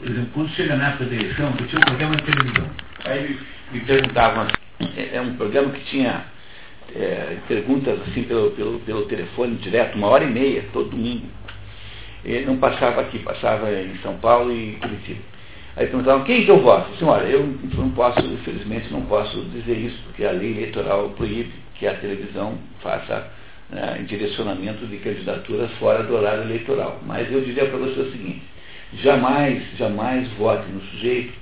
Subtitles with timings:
[0.00, 2.70] por exemplo, quando chega na época da eleição, eu tinha um programa de televisão.
[3.04, 3.38] Aí
[3.70, 4.46] me perguntavam
[4.96, 6.24] é, é um programa que tinha
[6.94, 11.26] é, perguntas assim pelo, pelo, pelo telefone direto, uma hora e meia, todo domingo.
[12.24, 15.20] E não passava aqui, passava em São Paulo e Curitiba.
[15.76, 16.96] Aí perguntavam, quem que eu voto?
[16.96, 21.86] Senhora, eu não posso, infelizmente, não posso dizer isso, porque a lei eleitoral proíbe que
[21.86, 23.30] a televisão faça
[23.70, 27.00] né, direcionamento de candidaturas fora do horário eleitoral.
[27.06, 28.42] Mas eu diria para você o seguinte,
[28.94, 31.32] jamais, jamais vote no sujeito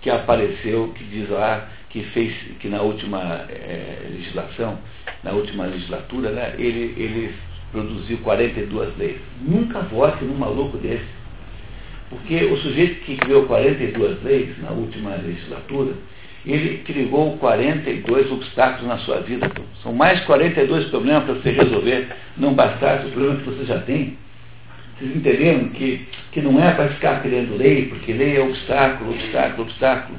[0.00, 4.78] que apareceu, que diz lá, que fez, que na última é, legislação,
[5.22, 7.34] na última legislatura, né, ele, ele
[7.72, 9.16] produziu 42 leis.
[9.40, 11.06] Nunca vote num maluco desse.
[12.10, 15.94] Porque o sujeito que criou 42 leis na última legislatura,
[16.44, 19.50] ele criou 42 obstáculos na sua vida.
[19.82, 24.18] São mais 42 problemas para você resolver, não bastasse os problemas que você já tem.
[24.98, 29.62] Vocês entenderam que, que não é para ficar criando lei, porque lei é obstáculo, obstáculo,
[29.62, 30.18] obstáculo.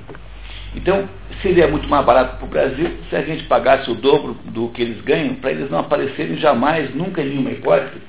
[0.76, 1.08] Então,
[1.42, 4.82] seria muito mais barato para o Brasil se a gente pagasse o dobro do que
[4.82, 8.02] eles ganham, para eles não aparecerem jamais, nunca em nenhuma hipótese,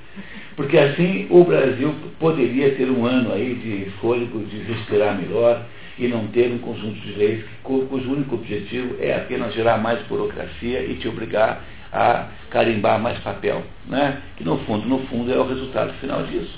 [0.56, 5.62] porque assim o Brasil poderia ter um ano aí de fôlego, de respirar melhor
[5.98, 10.80] e não ter um conjunto de leis cujo único objetivo é apenas gerar mais burocracia
[10.80, 14.18] e te obrigar a carimbar mais papel, né?
[14.36, 16.56] que no fundo, no fundo é o resultado final disso.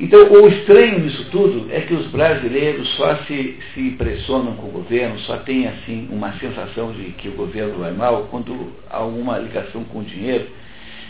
[0.00, 4.70] Então, o estranho nisso tudo é que os brasileiros só se, se impressionam com o
[4.70, 9.36] governo, só têm assim uma sensação de que o governo vai mal quando há alguma
[9.36, 10.48] ligação com o dinheiro,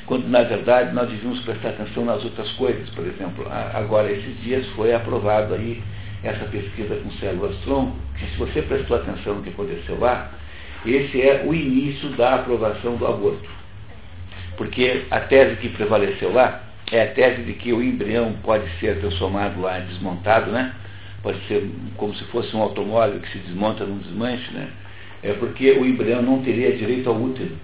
[0.07, 2.91] quando na verdade nós devíamos prestar atenção nas outras coisas.
[2.91, 5.81] Por exemplo, agora esses dias foi aprovado aí
[6.25, 10.33] essa pesquisa com células tronco, que se você prestou atenção no que aconteceu lá,
[10.87, 13.49] esse é o início da aprovação do aborto.
[14.57, 18.99] Porque a tese que prevaleceu lá é a tese de que o embrião pode ser
[19.01, 20.75] transformado lá, desmontado, né?
[21.23, 24.69] Pode ser como se fosse um automóvel que se desmonta num desmanche, né?
[25.23, 27.57] É porque o embrião não teria direito ao útero.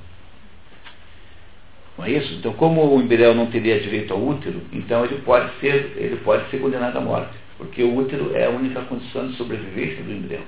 [1.97, 2.35] Não é isso?
[2.35, 6.49] Então, como o embrião não teria direito ao útero, então ele pode ser, ele pode
[6.51, 10.43] ser condenado à morte, porque o útero é a única condição de sobrevivência do embrião.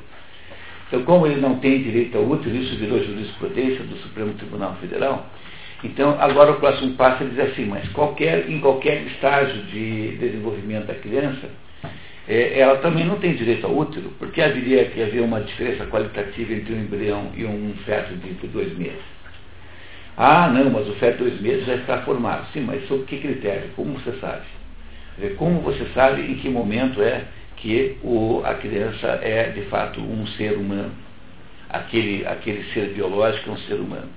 [0.88, 5.28] Então, como ele não tem direito ao útero, isso virou jurisprudência do Supremo Tribunal Federal,
[5.84, 10.86] então, agora o próximo passo é dizer assim, mas qualquer, em qualquer estágio de desenvolvimento
[10.86, 11.48] da criança,
[12.26, 16.52] é, ela também não tem direito ao útero, porque haveria que haver uma diferença qualitativa
[16.52, 19.18] entre um embrião e um feto de dois meses.
[20.16, 22.48] Ah, não, mas o feto de dois meses já está formado.
[22.52, 23.70] Sim, mas sob que critério?
[23.76, 24.42] Como você sabe?
[25.36, 27.24] Como você sabe em que momento é
[27.60, 30.92] que o, a criança é, de fato, um ser humano?
[31.68, 34.08] Aquele, aquele ser biológico é um ser humano.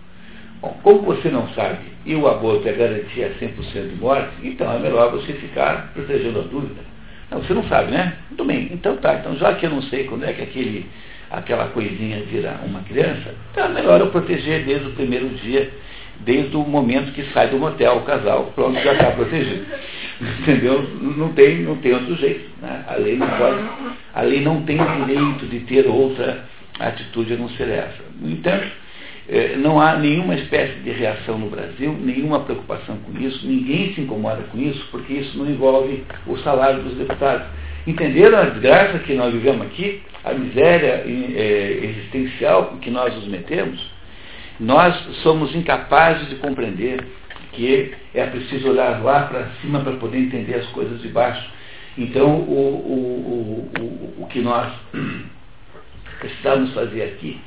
[0.61, 4.79] Bom, como você não sabe e o aborto é garantia 100% de morte, então é
[4.79, 6.81] melhor você ficar protegendo a dúvida.
[7.31, 8.17] Não, você não sabe, né?
[8.29, 9.15] Muito bem, então tá.
[9.15, 10.85] Então já que eu não sei quando é que aquele,
[11.31, 15.71] aquela coisinha vira uma criança, então é melhor eu proteger desde o primeiro dia,
[16.19, 19.65] desde o momento que sai do motel o casal, pronto, já está protegido.
[20.41, 20.83] Entendeu?
[21.01, 22.49] Não tem, não tem outro jeito.
[22.61, 22.83] Né?
[22.87, 23.59] A lei não pode,
[24.13, 26.45] a lei não tem direito de ter outra
[26.79, 28.03] atitude a não ser essa.
[28.19, 28.67] No entanto,
[29.29, 34.01] é, não há nenhuma espécie de reação no Brasil, nenhuma preocupação com isso, ninguém se
[34.01, 37.47] incomoda com isso, porque isso não envolve o salário dos deputados.
[37.87, 40.01] Entenderam a desgraça que nós vivemos aqui?
[40.23, 43.90] A miséria é, existencial que nós nos metemos?
[44.61, 47.03] Nós somos incapazes de compreender
[47.51, 51.49] que é preciso olhar lá para cima para poder entender as coisas de baixo.
[51.97, 54.71] Então, o, o, o, o que nós
[56.19, 57.41] precisamos fazer aqui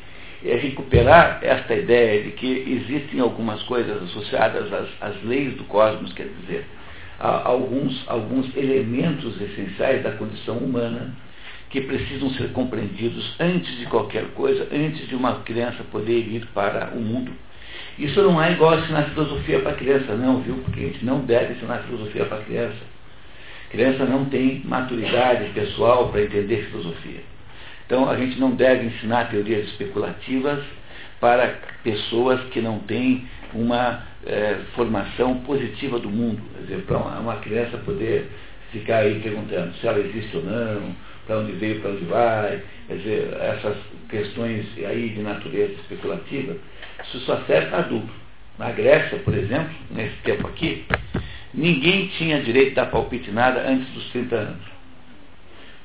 [0.44, 6.12] é recuperar esta ideia de que existem algumas coisas associadas às, às leis do cosmos,
[6.14, 6.66] quer dizer,
[7.18, 11.14] alguns, alguns elementos essenciais da condição humana
[11.74, 16.92] que precisam ser compreendidos antes de qualquer coisa, antes de uma criança poder ir para
[16.94, 17.32] o mundo.
[17.98, 20.54] Isso não é igual ensinar filosofia para criança, não, viu?
[20.58, 22.78] Porque a gente não deve ensinar filosofia para criança.
[23.70, 27.22] Criança não tem maturidade pessoal para entender filosofia.
[27.84, 30.62] Então, a gente não deve ensinar teorias especulativas
[31.18, 36.40] para pessoas que não têm uma é, formação positiva do mundo.
[36.68, 38.30] Quer para uma criança poder
[38.70, 40.94] ficar aí perguntando se ela existe ou não,
[41.26, 43.76] para onde veio, para onde vai, quer dizer, essas
[44.08, 46.56] questões aí de natureza especulativa,
[47.04, 48.24] isso só serve para adulto.
[48.58, 50.84] Na Grécia, por exemplo, nesse tempo aqui,
[51.52, 54.74] ninguém tinha direito de dar palpite nada antes dos 30 anos.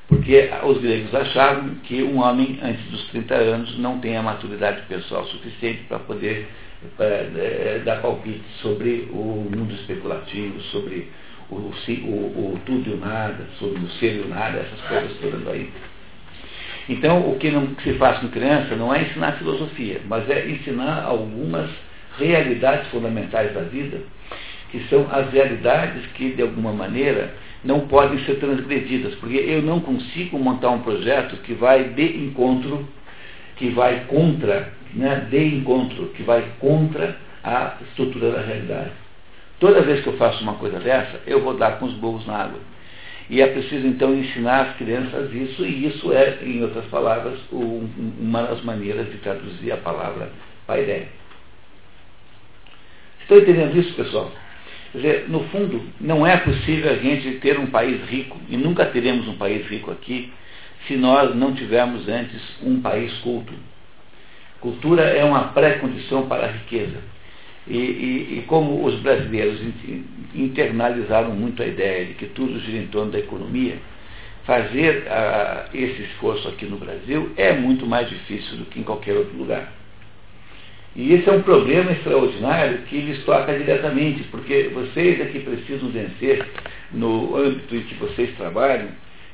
[0.06, 4.82] Porque os gregos achavam que um homem antes dos 30 anos não tem a maturidade
[4.88, 6.48] pessoal suficiente para poder
[6.98, 11.08] é, dar palpite sobre o mundo especulativo, sobre
[11.50, 15.16] o, o, o, tudo e o nada, sobre o ser e o nada, essas coisas
[15.18, 15.70] todas aí.
[16.88, 20.48] Então, o que, não, que se faz com criança não é ensinar filosofia, mas é
[20.48, 21.70] ensinar algumas
[22.18, 23.98] realidades fundamentais da vida,
[24.70, 29.80] que são as realidades que, de alguma maneira, não podem ser transgredidas, porque eu não
[29.80, 32.88] consigo montar um projeto que vai de encontro,
[33.56, 38.90] que vai contra, né, de encontro, que vai contra a estrutura da realidade.
[39.60, 42.44] Toda vez que eu faço uma coisa dessa, eu vou dar com os burros na
[42.44, 42.58] água.
[43.28, 47.88] E é preciso então ensinar as crianças isso, e isso é, em outras palavras, um,
[48.18, 50.32] uma das maneiras de traduzir a palavra
[50.66, 51.08] paideia.
[53.20, 54.32] Estão entendendo isso, pessoal?
[54.90, 58.86] Quer dizer, no fundo, não é possível a gente ter um país rico, e nunca
[58.86, 60.32] teremos um país rico aqui,
[60.88, 63.52] se nós não tivermos antes um país culto.
[64.58, 66.98] Cultura é uma pré-condição para a riqueza.
[67.66, 69.60] E, e, e, como os brasileiros
[70.34, 73.76] internalizaram muito a ideia de que tudo gira em torno da economia,
[74.44, 79.16] fazer uh, esse esforço aqui no Brasil é muito mais difícil do que em qualquer
[79.16, 79.72] outro lugar.
[80.96, 85.88] E esse é um problema extraordinário que lhes toca diretamente, porque vocês é que precisam
[85.90, 86.44] vencer
[86.90, 88.88] no âmbito em que vocês trabalham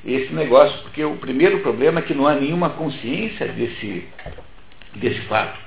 [0.05, 4.05] esse negócio, porque o primeiro problema é que não há nenhuma consciência desse,
[4.97, 5.66] desse fato.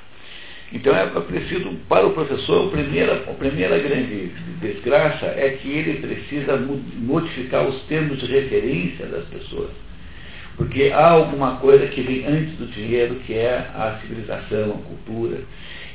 [0.72, 4.32] Então é preciso, para o professor, a primeira, a primeira grande
[4.62, 6.58] desgraça é que ele precisa
[6.96, 9.72] modificar os termos de referência das pessoas.
[10.56, 15.38] Porque há alguma coisa que vem antes do dinheiro, que é a civilização, a cultura,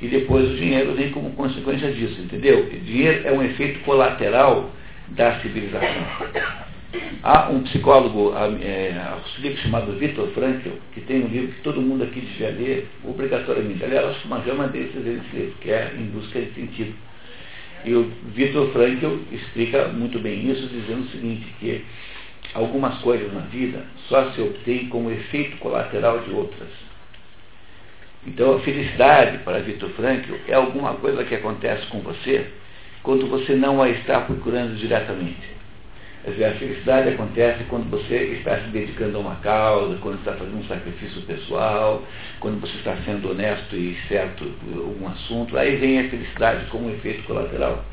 [0.03, 2.61] e depois o dinheiro vem como consequência disso, entendeu?
[2.65, 4.71] O dinheiro é um efeito colateral
[5.09, 6.07] da civilização.
[7.23, 12.05] Há um psicólogo é, austríaco chamado Viktor Frankl, que tem um livro que todo mundo
[12.05, 13.83] aqui devia ler obrigatoriamente.
[13.83, 16.95] Aliás, uma gama desses esse livro, que é Em Busca de Sentido.
[17.85, 21.85] E o Viktor Frankl explica muito bem isso, dizendo o seguinte, que
[22.55, 26.69] algumas coisas na vida só se obtêm como efeito colateral de outras.
[28.27, 32.47] Então, a felicidade, para Viktor Frankl, é alguma coisa que acontece com você
[33.03, 35.55] quando você não a está procurando diretamente.
[36.27, 40.57] Dizer, a felicidade acontece quando você está se dedicando a uma causa, quando está fazendo
[40.57, 42.03] um sacrifício pessoal,
[42.41, 45.59] quando você está sendo honesto e certo por algum assunto.
[45.59, 47.85] Aí vem a felicidade como um efeito colateral.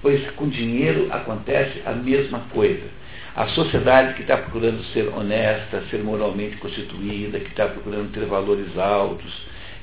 [0.00, 2.86] Pois com dinheiro acontece a mesma coisa.
[3.34, 8.78] A sociedade que está procurando ser honesta, ser moralmente constituída, que está procurando ter valores
[8.78, 9.32] altos,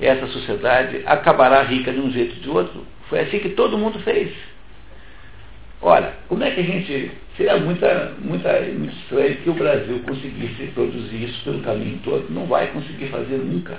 [0.00, 2.86] essa sociedade acabará rica de um jeito ou de outro.
[3.10, 4.32] Foi assim que todo mundo fez.
[5.82, 7.10] Ora, como é que a gente.
[7.36, 12.30] Seria muita, muita, muito estranho que o Brasil conseguisse produzir isso pelo caminho todo.
[12.30, 13.76] Não vai conseguir fazer nunca.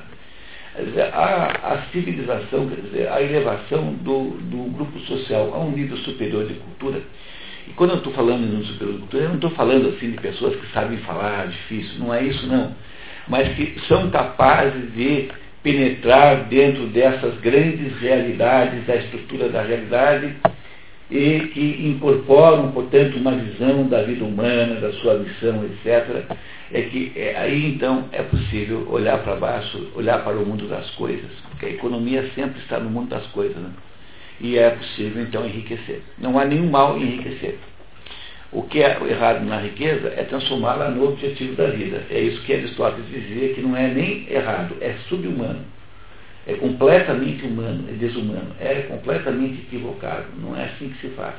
[0.78, 5.98] Dizer, a, a civilização, quer dizer, a elevação do, do grupo social a um nível
[5.98, 7.02] superior de cultura.
[7.68, 10.12] E quando eu estou falando em um superior de cultura, eu não estou falando assim
[10.12, 12.76] de pessoas que sabem falar difícil, não é isso não.
[13.28, 15.30] Mas que são capazes de
[15.64, 20.36] penetrar dentro dessas grandes realidades, da estrutura da realidade
[21.10, 26.26] e que incorporam, portanto, uma visão da vida humana, da sua missão, etc.,
[26.72, 30.90] é que é, aí então é possível olhar para baixo, olhar para o mundo das
[30.92, 33.72] coisas, porque a economia sempre está no mundo das coisas, né?
[34.42, 36.02] e é possível então enriquecer.
[36.18, 37.58] Não há nenhum mal em enriquecer.
[38.52, 42.04] O que é errado na riqueza é transformá-la no objetivo da vida.
[42.10, 45.77] É isso que Aristóteles dizia, que não é nem errado, é subhumano
[46.48, 50.28] é completamente humano, é desumano, é completamente equivocado.
[50.42, 51.36] Não é assim que se faz.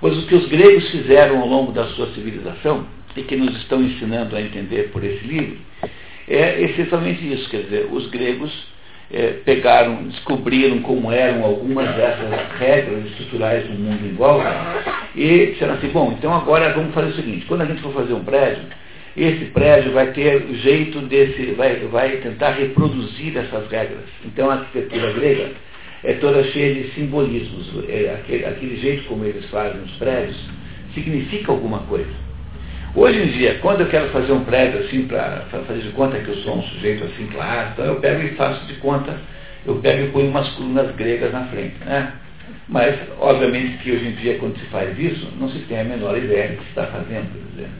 [0.00, 2.86] Pois o que os gregos fizeram ao longo da sua civilização,
[3.16, 5.56] e que nos estão ensinando a entender por esse livro,
[6.28, 7.48] é essencialmente isso.
[7.48, 8.52] Quer dizer, os gregos
[9.10, 14.52] é, pegaram, descobriram como eram algumas dessas regras estruturais do mundo em volta,
[15.14, 18.12] e disseram assim, bom, então agora vamos fazer o seguinte, quando a gente for fazer
[18.12, 18.64] um prédio,
[19.16, 24.04] esse prédio vai ter o jeito desse, vai, vai tentar reproduzir essas regras.
[24.24, 25.52] Então a arquitetura grega
[26.04, 27.72] é toda cheia de simbolismos.
[27.88, 30.36] É, aquele, aquele jeito como eles fazem os prédios
[30.92, 32.26] significa alguma coisa.
[32.94, 36.28] Hoje em dia, quando eu quero fazer um prédio assim, para fazer de conta que
[36.28, 39.18] eu sou um sujeito assim, claro, então eu pego e faço de conta,
[39.66, 41.76] eu pego e ponho umas colunas gregas na frente.
[41.84, 42.12] Né?
[42.68, 46.16] Mas, obviamente, que hoje em dia, quando se faz isso, não se tem a menor
[46.16, 47.30] ideia do que se está fazendo.
[47.32, 47.70] Quer dizer,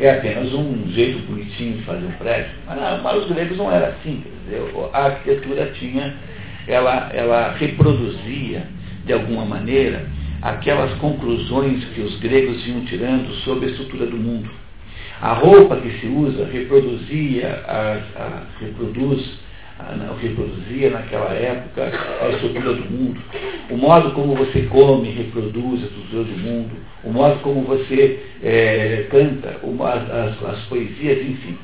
[0.00, 2.50] é apenas um jeito bonitinho de fazer um prédio.
[2.66, 4.22] Mas para os gregos não era assim.
[4.44, 4.62] Dizer,
[4.92, 6.14] a arquitetura tinha,
[6.66, 8.64] ela, ela reproduzia,
[9.04, 10.06] de alguma maneira,
[10.40, 14.48] aquelas conclusões que os gregos iam tirando sobre a estrutura do mundo.
[15.20, 19.38] A roupa que se usa reproduzia, as, as, reproduz
[20.20, 23.20] reproduzia naquela época a estrutura do mundo,
[23.70, 29.06] o modo como você come, reproduz a estrutura do mundo, o modo como você é,
[29.10, 31.56] canta, as, as poesias, enfim.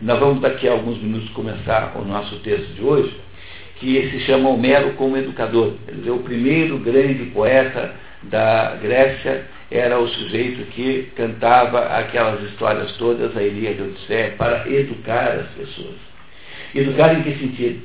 [0.00, 3.14] Nós vamos daqui a alguns minutos começar o nosso texto de hoje,
[3.76, 5.74] que se chama Homero como educador.
[6.04, 13.36] É o primeiro grande poeta da Grécia, era o sujeito que cantava aquelas histórias todas,
[13.36, 16.11] a Ilíada e a Odisseia, para educar as pessoas.
[16.74, 17.82] Educar em que sentido?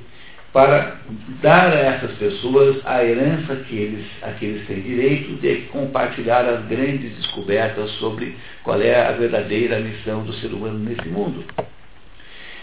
[0.53, 0.97] Para
[1.41, 6.45] dar a essas pessoas a herança que eles, a que eles têm direito de compartilhar
[6.45, 11.43] as grandes descobertas sobre qual é a verdadeira missão do ser humano nesse mundo.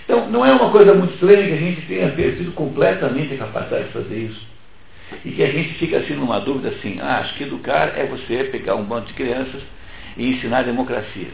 [0.04, 3.84] Então, não é uma coisa muito estranha que a gente tenha perdido completamente a capacidade
[3.84, 4.46] de fazer isso.
[5.24, 8.44] E que a gente fica assim numa dúvida assim, ah, acho que educar é você
[8.44, 9.62] pegar um bando de crianças
[10.16, 11.28] e ensinar democracia.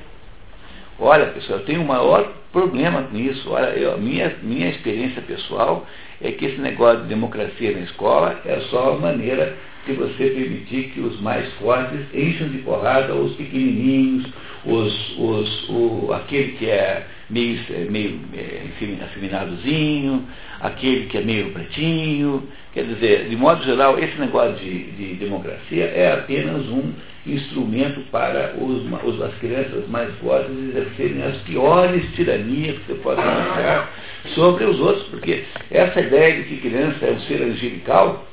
[1.00, 3.50] Olha, pessoal, eu tenho um maior problema com isso.
[3.50, 5.86] Olha, eu, minha, minha experiência pessoal
[6.20, 10.90] é que esse negócio de democracia na escola é só uma maneira de você permitir
[10.90, 14.26] que os mais fortes encham de porrada os pequenininhos,
[14.66, 17.58] os, os, o, aquele que é meio,
[17.90, 18.66] meio é,
[19.02, 20.28] afeminadozinho,
[20.60, 22.46] aquele que é meio pretinho.
[22.74, 26.92] Quer dizer, de modo geral, esse negócio de, de democracia é apenas um
[27.26, 33.20] instrumento para os, os, as crianças mais fortes exercerem as piores tiranias que você pode
[33.20, 33.90] imaginar
[34.34, 38.26] sobre os outros, porque essa ideia de que criança é um ser angelical,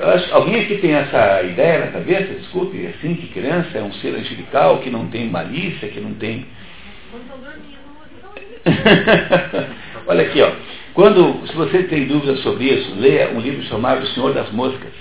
[0.00, 4.14] acho, alguém aqui tem essa ideia na cabeça, desculpe, assim, que criança é um ser
[4.14, 6.46] angelical, que não tem malícia, que não tem.
[10.06, 10.52] Olha aqui, ó.
[10.94, 14.92] Quando, se você tem dúvidas sobre isso, leia um livro chamado O Senhor das Moscas.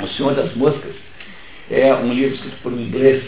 [0.00, 0.94] O Senhor das Moscas
[1.70, 3.24] é um livro escrito por um inglês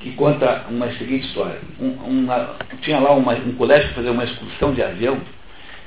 [0.00, 1.58] que conta uma seguinte história.
[1.80, 5.18] Um, uma, tinha lá uma, um colégio que fazia uma excursão de avião,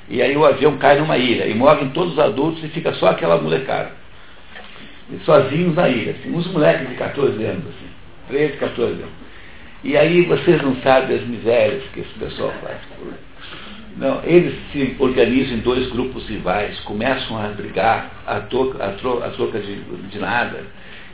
[0.09, 3.09] e aí o avião cai numa ilha, e morrem todos os adultos e fica só
[3.09, 3.91] aquela molecada.
[5.23, 7.89] sozinhos na ilha, assim, uns moleques de 14 anos, assim,
[8.29, 9.27] 13, 14 anos.
[9.83, 12.77] E aí vocês não sabem as misérias que esse pessoal faz.
[13.97, 19.25] Não, eles se organizam em dois grupos rivais, começam a brigar a troca, a troca,
[19.25, 20.63] a troca de, de nada,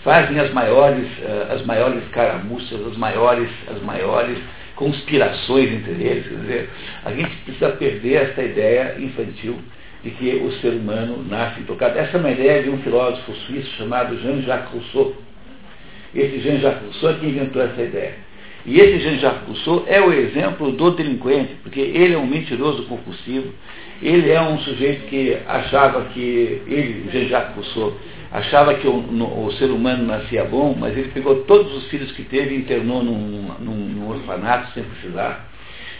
[0.03, 4.37] fazem as maiores, uh, as maiores caramuças, as maiores, as maiores
[4.75, 6.27] conspirações entre eles.
[6.27, 6.69] Quer dizer,
[7.05, 9.57] a gente precisa perder essa ideia infantil
[10.03, 11.97] de que o ser humano nasce intocado.
[11.97, 15.15] Essa é uma ideia de um filósofo suíço chamado Jean-Jacques Rousseau.
[16.13, 18.15] Esse Jean-Jacques Rousseau é que inventou essa ideia.
[18.65, 23.53] E esse Jean-Jacques Rousseau é o exemplo do delinquente, porque ele é um mentiroso compulsivo,
[24.01, 27.93] ele é um sujeito que achava que, ele, Jean-Jacques Rousseau,
[28.31, 32.11] achava que o, no, o, ser humano nascia bom, mas ele pegou todos os filhos
[32.13, 35.47] que teve e internou num, num, num orfanato sem precisar.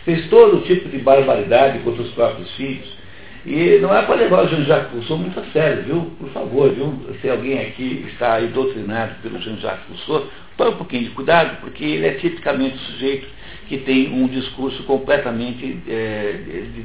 [0.05, 3.02] Fez todo tipo de barbaridade contra os próprios filhos.
[3.45, 6.11] E não é para levar o Jean-Jacques Rousseau muito a sério, viu?
[6.17, 6.97] Por favor, viu?
[7.21, 11.83] Se alguém aqui está aí doutrinado pelo Jean-Jacques Rousseau, tome um pouquinho de cuidado, porque
[11.83, 13.27] ele é tipicamente o sujeito
[13.67, 16.39] que tem um discurso completamente é,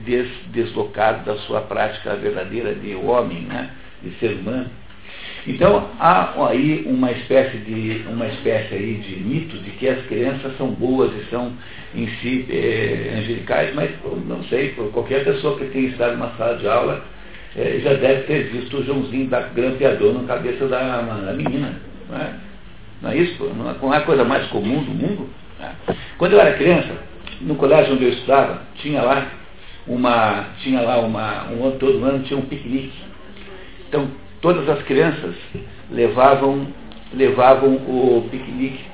[0.05, 3.71] des, deslocado da sua prática verdadeira de homem, né?
[4.03, 4.69] de ser humano.
[5.47, 10.57] Então há aí uma espécie de uma espécie aí de mito de que as crianças
[10.59, 11.53] são boas e são
[11.95, 13.91] em si é, angelicais, mas
[14.27, 17.03] não sei, qualquer pessoa que tenha estado numa sala de aula
[17.57, 21.73] é, já deve ter visto o Joãozinho da grampeador na cabeça da, da menina.
[22.09, 22.33] Não é?
[23.03, 23.45] não é isso?
[23.55, 25.29] Não é a coisa mais comum do mundo?
[25.61, 25.95] É.
[26.19, 26.93] Quando eu era criança,
[27.41, 29.27] no colégio onde eu estudava, tinha lá
[29.87, 32.93] uma, tinha lá uma, um, todo ano tinha um piquenique.
[33.89, 34.09] Então,
[34.41, 35.35] todas as crianças
[35.91, 36.69] levavam,
[37.13, 38.85] levavam o piquenique,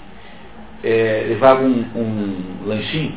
[0.83, 3.15] é, levavam um, um, lanchinho.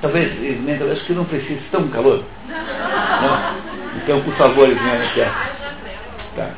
[0.00, 0.32] Talvez,
[0.80, 2.24] eu acho que não precisa, tão calor.
[2.48, 4.00] Não?
[4.02, 5.20] Então, por favor, venham aqui.
[6.36, 6.50] Tá.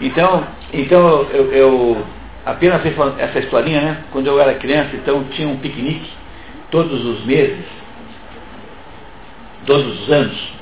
[0.00, 2.06] Então, então eu, eu
[2.44, 2.82] apenas
[3.18, 4.04] essa historinha, né?
[4.12, 6.10] Quando eu era criança, então tinha um piquenique
[6.70, 7.64] todos os meses,
[9.66, 10.52] todos os anos,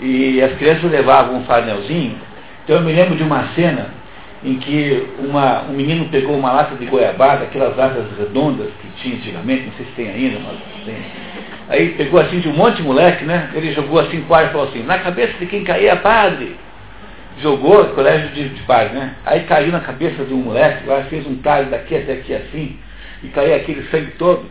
[0.00, 2.16] e as crianças levavam um farnelzinho.
[2.64, 3.94] Então eu me lembro de uma cena
[4.44, 9.16] em que uma, um menino pegou uma lata de goiabada, aquelas latas redondas que tinha
[9.16, 10.96] antigamente, não sei se tem ainda, mas tem.
[11.68, 13.50] Aí pegou assim de um monte de moleque, né?
[13.54, 16.56] Ele jogou assim quase e falou assim, na cabeça de quem caía padre.
[17.42, 19.14] Jogou colégio de, de padre, né?
[19.24, 22.78] Aí caiu na cabeça de um moleque, lá fez um talho daqui até aqui assim,
[23.22, 24.44] e caiu aquele sangue todo.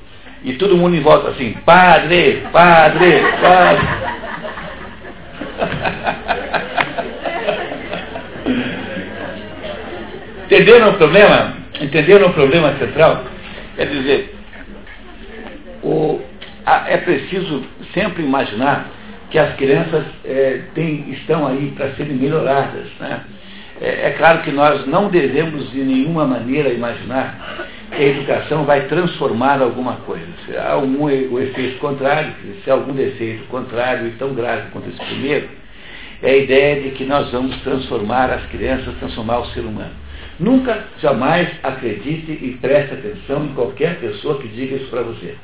[0.43, 4.24] E todo mundo em volta assim, padre, padre, padre.
[10.45, 11.53] Entenderam o problema?
[11.81, 13.23] Entenderam o problema central?
[13.75, 14.35] Quer dizer,
[15.83, 16.21] o,
[16.65, 17.63] a, é preciso
[17.93, 18.89] sempre imaginar
[19.29, 22.87] que as crianças é, têm, estão aí para serem melhoradas.
[22.99, 23.21] Né?
[23.81, 28.81] É, é, claro que nós não devemos de nenhuma maneira imaginar que a educação vai
[28.87, 30.25] transformar alguma coisa.
[30.45, 32.31] Se há algum efeito contrário,
[32.63, 35.49] se há algum defeito contrário e tão grave quanto esse primeiro,
[36.21, 39.93] é a ideia de que nós vamos transformar as crianças, transformar o ser humano.
[40.39, 45.35] Nunca, jamais acredite e preste atenção em qualquer pessoa que diga isso para você.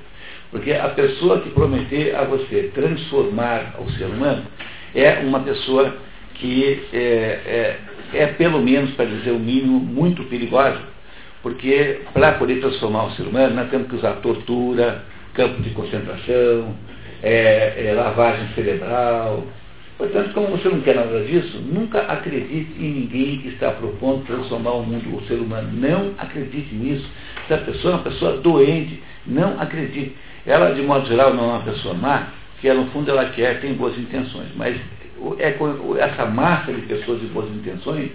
[0.50, 4.44] Porque a pessoa que prometer a você transformar o ser humano
[4.94, 5.96] é uma pessoa
[6.36, 7.78] que é,
[8.14, 10.82] é, é pelo menos, para dizer o mínimo, muito perigosa.
[11.42, 16.76] Porque para poder transformar o ser humano, nós temos que usar tortura, campo de concentração,
[17.24, 19.46] é, é lavagem cerebral,
[20.02, 24.72] Portanto, como você não quer nada disso, nunca acredite em ninguém que está propondo transformar
[24.72, 25.70] o mundo, o ser humano.
[25.74, 27.08] Não acredite nisso.
[27.46, 30.16] Se a pessoa é uma pessoa doente, não acredite.
[30.44, 32.30] Ela, de modo geral, não é uma pessoa má,
[32.60, 34.48] que ela, no fundo ela quer, tem boas intenções.
[34.56, 34.76] Mas
[35.38, 38.10] é com essa massa de pessoas de boas intenções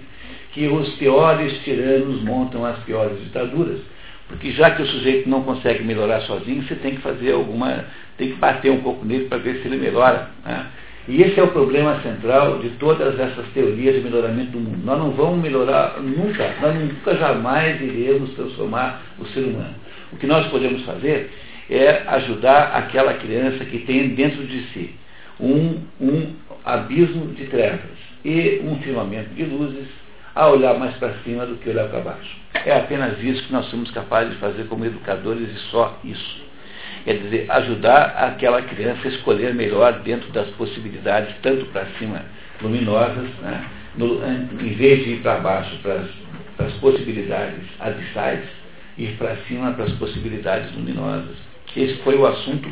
[0.51, 3.79] que os piores tiranos montam as piores ditaduras.
[4.27, 7.85] Porque já que o sujeito não consegue melhorar sozinho, você tem que fazer alguma,
[8.17, 10.31] tem que bater um pouco nele para ver se ele melhora.
[10.45, 10.65] Né?
[11.07, 14.83] E esse é o problema central de todas essas teorias de melhoramento do mundo.
[14.83, 19.73] Nós não vamos melhorar nunca, nós nunca jamais iremos transformar o ser humano.
[20.11, 21.31] O que nós podemos fazer
[21.69, 24.95] é ajudar aquela criança que tem dentro de si
[25.39, 26.33] um, um
[26.65, 29.87] abismo de trevas e um firmamento de luzes
[30.35, 32.37] a olhar mais para cima do que olhar para baixo.
[32.65, 36.46] É apenas isso que nós somos capazes de fazer como educadores e só isso.
[37.03, 42.25] Quer dizer, ajudar aquela criança a escolher melhor dentro das possibilidades, tanto para cima
[42.61, 48.43] luminosas, né, no, em vez de ir para baixo para as possibilidades abissais,
[48.97, 51.37] ir para cima para as possibilidades luminosas.
[51.75, 52.69] Esse foi o assunto,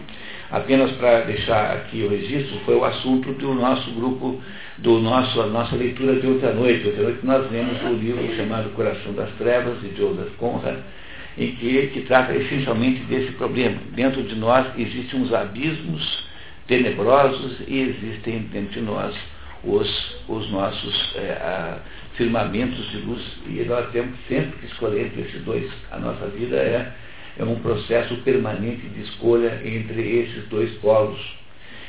[0.50, 4.41] apenas para deixar aqui o registro, foi o assunto do nosso grupo,
[4.79, 6.88] do nosso, a nossa leitura de outra noite.
[6.88, 10.77] Outra noite nós lemos o livro chamado Coração das Trevas, de Joseph Conrad,
[11.38, 13.77] em que, que trata essencialmente desse problema.
[13.92, 16.25] Dentro de nós existem uns abismos
[16.68, 19.16] tenebrosos e existem dentro de nós
[19.64, 21.77] os, os nossos é,
[22.16, 23.22] firmamentos de luz.
[23.48, 25.70] E nós temos sempre que escolher entre esses dois.
[25.92, 26.94] A nossa vida é,
[27.38, 31.20] é um processo permanente de escolha entre esses dois polos.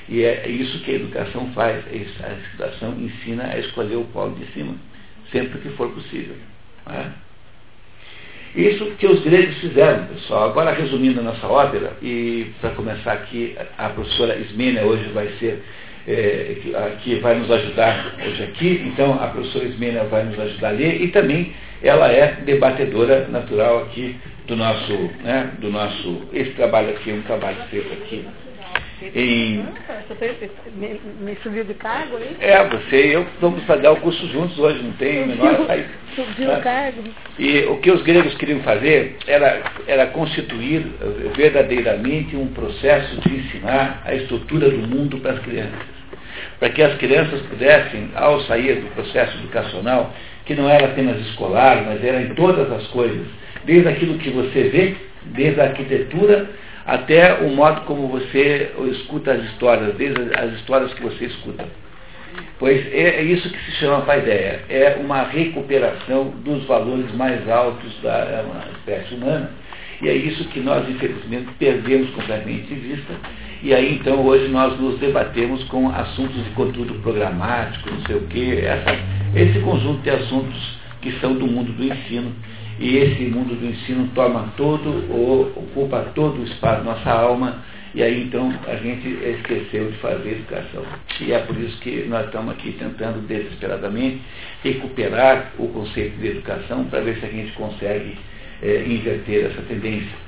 [0.09, 1.85] E é isso que a educação faz.
[1.87, 4.75] A educação ensina a escolher o polo de cima,
[5.31, 6.37] sempre que for possível.
[6.87, 7.26] Não é?
[8.54, 10.50] Isso que os gregos fizeram, pessoal.
[10.50, 15.62] Agora, resumindo a nossa ópera, e para começar aqui, a professora Ismênia hoje vai ser,
[16.09, 16.56] é,
[17.02, 21.02] que vai nos ajudar hoje aqui, então a professora Ismênia vai nos ajudar a ler,
[21.02, 27.12] e também ela é debatedora natural aqui do nosso, né, do nosso, esse trabalho aqui
[27.12, 28.24] um trabalho feito aqui
[29.02, 29.64] em...
[30.74, 32.37] Me, me subiu de cargo, hein?
[32.40, 35.88] É, você e eu vamos fazer o curso juntos hoje, não tem o menor saída.
[36.14, 37.02] Subiu o cargo.
[37.38, 40.87] E o que os gregos queriam fazer era, era constituir
[41.37, 45.96] verdadeiramente um processo de ensinar a estrutura do mundo para as crianças.
[46.59, 50.14] Para que as crianças pudessem, ao sair do processo educacional,
[50.46, 53.26] que não era apenas escolar, mas era em todas as coisas,
[53.64, 56.48] desde aquilo que você vê, desde a arquitetura
[56.87, 61.66] até o modo como você escuta as histórias, desde as histórias que você escuta.
[62.59, 67.92] Pois é, é isso que se chama paideia, é uma recuperação dos valores mais altos
[68.03, 68.44] da
[68.79, 69.51] espécie humana.
[70.01, 73.14] E é isso que nós, infelizmente, perdemos completamente de vista.
[73.62, 78.27] E aí, então, hoje nós nos debatemos com assuntos de conteúdo programático, não sei o
[78.27, 78.94] quê, essa,
[79.35, 82.35] esse conjunto de assuntos que são do mundo do ensino
[82.79, 87.62] e esse mundo do ensino toma todo, ou ocupa todo o espaço da nossa alma,
[87.95, 90.83] e aí então a gente esqueceu de fazer educação.
[91.21, 94.21] E é por isso que nós estamos aqui tentando desesperadamente
[94.62, 98.19] recuperar o conceito de educação para ver se a gente consegue
[98.62, 100.27] é, inverter essa tendência.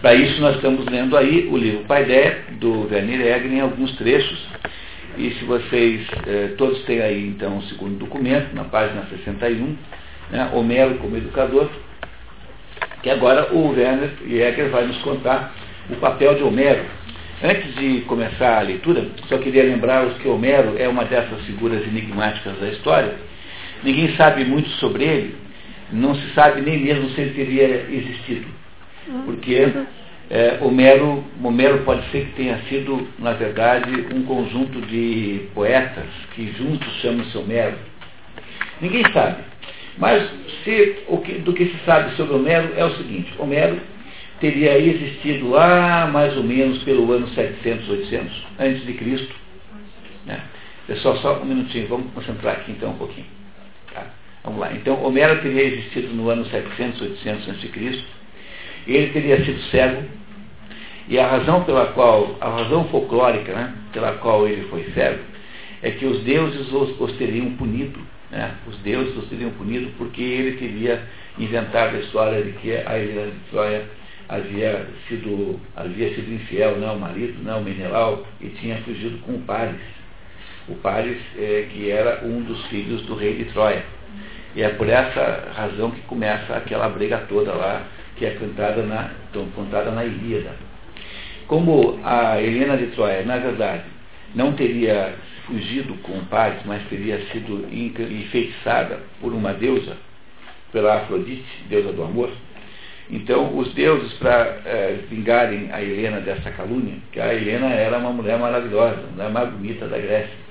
[0.00, 4.44] Para isso nós estamos lendo aí o livro Paideia, do Werner Egger, em alguns trechos.
[5.16, 9.76] E se vocês, eh, todos têm aí então o segundo documento, na página 61,
[10.32, 11.68] né, Homero como educador,
[13.02, 15.54] que agora o Werner Jäger vai nos contar
[15.90, 16.84] o papel de Homero.
[17.44, 22.58] Antes de começar a leitura, só queria lembrar-os que Homero é uma dessas figuras enigmáticas
[22.58, 23.14] da história.
[23.82, 25.36] Ninguém sabe muito sobre ele,
[25.92, 28.46] não se sabe nem mesmo se ele teria existido.
[29.26, 29.72] Porque
[30.30, 36.52] é, Homero, Homero pode ser que tenha sido, na verdade, um conjunto de poetas que
[36.52, 37.76] juntos chamam-se Homero.
[38.80, 39.51] Ninguém sabe.
[39.98, 40.28] Mas
[40.64, 43.78] se, o que, do que se sabe sobre Homero é o seguinte, Homero
[44.40, 49.34] teria existido lá mais ou menos pelo ano 700, 800 antes de Cristo,
[50.26, 50.40] Né?
[50.86, 53.26] Pessoal, só um minutinho, vamos concentrar aqui então um pouquinho.
[53.94, 54.04] Tá?
[54.42, 54.72] Vamos lá.
[54.72, 58.04] Então, Homero teria existido no ano 700, 800 a.C.
[58.86, 60.02] Ele teria sido cego.
[61.08, 65.20] E a razão pela qual, a razão folclórica né, pela qual ele foi cego,
[65.82, 68.00] é que os deuses os, os teriam punido.
[68.32, 68.54] Né?
[68.66, 71.02] Os deuses os teriam punido porque ele teria
[71.38, 73.84] inventado a história de que a Helena de Troia
[74.26, 79.32] havia sido, havia sido infiel né, ao marido, né, o Menelau, e tinha fugido com
[79.32, 79.80] o Paris.
[80.66, 83.84] O Paris, é, que era um dos filhos do rei de Troia.
[84.54, 87.82] E é por essa razão que começa aquela briga toda lá,
[88.16, 90.54] que é cantada na, então, contada na Ilíada.
[91.46, 93.82] Como a Helena de Troia, na verdade,
[94.34, 95.14] não teria
[95.46, 99.96] fugido com o Paris, mas teria sido enfeitiçada por uma deusa,
[100.72, 102.30] pela Afrodite, deusa do amor,
[103.10, 108.10] então, os deuses, para é, vingarem a Helena dessa calúnia, que a Helena era uma
[108.10, 110.42] mulher maravilhosa, a mulher mais bonita da Grécia.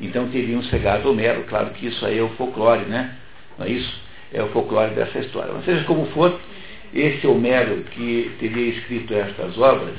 [0.00, 1.42] Então, teriam cegado Homero.
[1.48, 3.16] Claro que isso aí é o folclore, né?
[3.58, 4.00] Não é isso?
[4.32, 5.52] É o folclore dessa história.
[5.54, 6.38] Mas seja como for,
[6.92, 9.96] esse Homero que teria escrito estas obras,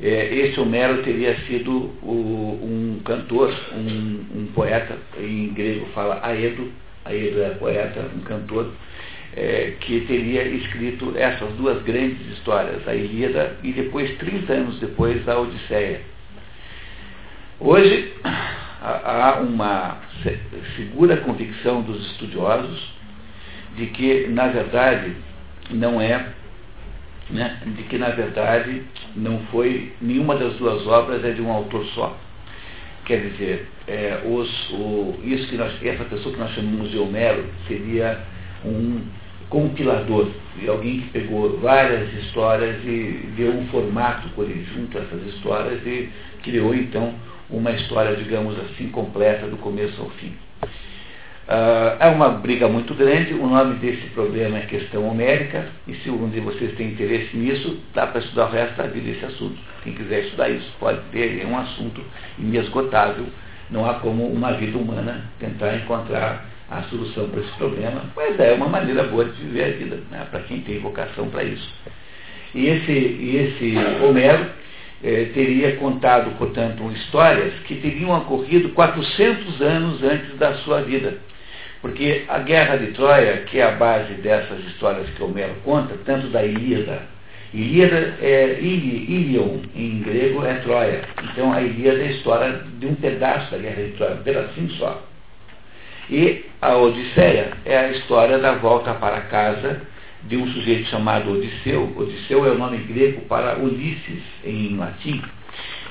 [0.00, 1.70] é, esse Homero teria sido
[2.02, 6.72] o, um cantor, um, um, poeta, em grego fala Aedo,
[7.04, 8.72] Aedo é poeta, um cantor,
[9.36, 15.28] é, que teria escrito essas duas grandes histórias, a Ilíada e depois, 30 anos depois,
[15.28, 16.00] a Odisseia.
[17.60, 18.12] Hoje
[18.82, 19.98] há uma
[20.76, 22.92] segura convicção dos estudiosos
[23.76, 25.16] de que, na verdade,
[25.70, 26.26] não é,
[27.30, 28.82] né, de que, na verdade,
[29.16, 32.16] não foi, nenhuma das duas obras é de um autor só.
[33.04, 37.44] Quer dizer, é, os, o, isso que nós, essa pessoa que nós chamamos de Homero
[37.68, 38.20] seria
[38.64, 39.02] um
[39.50, 45.34] compilador, e alguém que pegou várias histórias e deu um formato por junto a essas
[45.34, 46.08] histórias e
[46.42, 47.14] criou então
[47.50, 50.32] uma história, digamos assim, completa do começo ao fim.
[51.46, 56.08] Uh, é uma briga muito grande, o nome desse problema é questão homérica, e se
[56.08, 59.58] algum de vocês tem interesse nisso, dá para estudar o resto da vida esse assunto.
[59.82, 62.00] Quem quiser estudar isso, pode ver, é um assunto
[62.38, 63.26] inesgotável,
[63.70, 68.54] não há como uma vida humana tentar encontrar a solução para esse problema, mas é
[68.54, 71.70] uma maneira boa de viver a vida, né, para quem tem vocação para isso.
[72.54, 74.46] E esse, e esse Homero
[75.02, 81.18] eh, teria contado, portanto, histórias que teriam ocorrido 400 anos antes da sua vida.
[81.84, 86.28] Porque a guerra de Troia, que é a base dessas histórias que Homero conta, tanto
[86.28, 87.02] da Ilíada,
[87.52, 91.02] Ilíada é Ilion, em grego é Troia.
[91.24, 94.70] Então a Ilíada é a história de um pedaço da guerra de Troia, um pedacinho
[94.70, 95.02] só.
[96.08, 99.82] E a Odisseia é a história da volta para casa
[100.22, 101.92] de um sujeito chamado Odisseu.
[101.98, 105.22] Odisseu é o nome grego para Ulisses, em latim,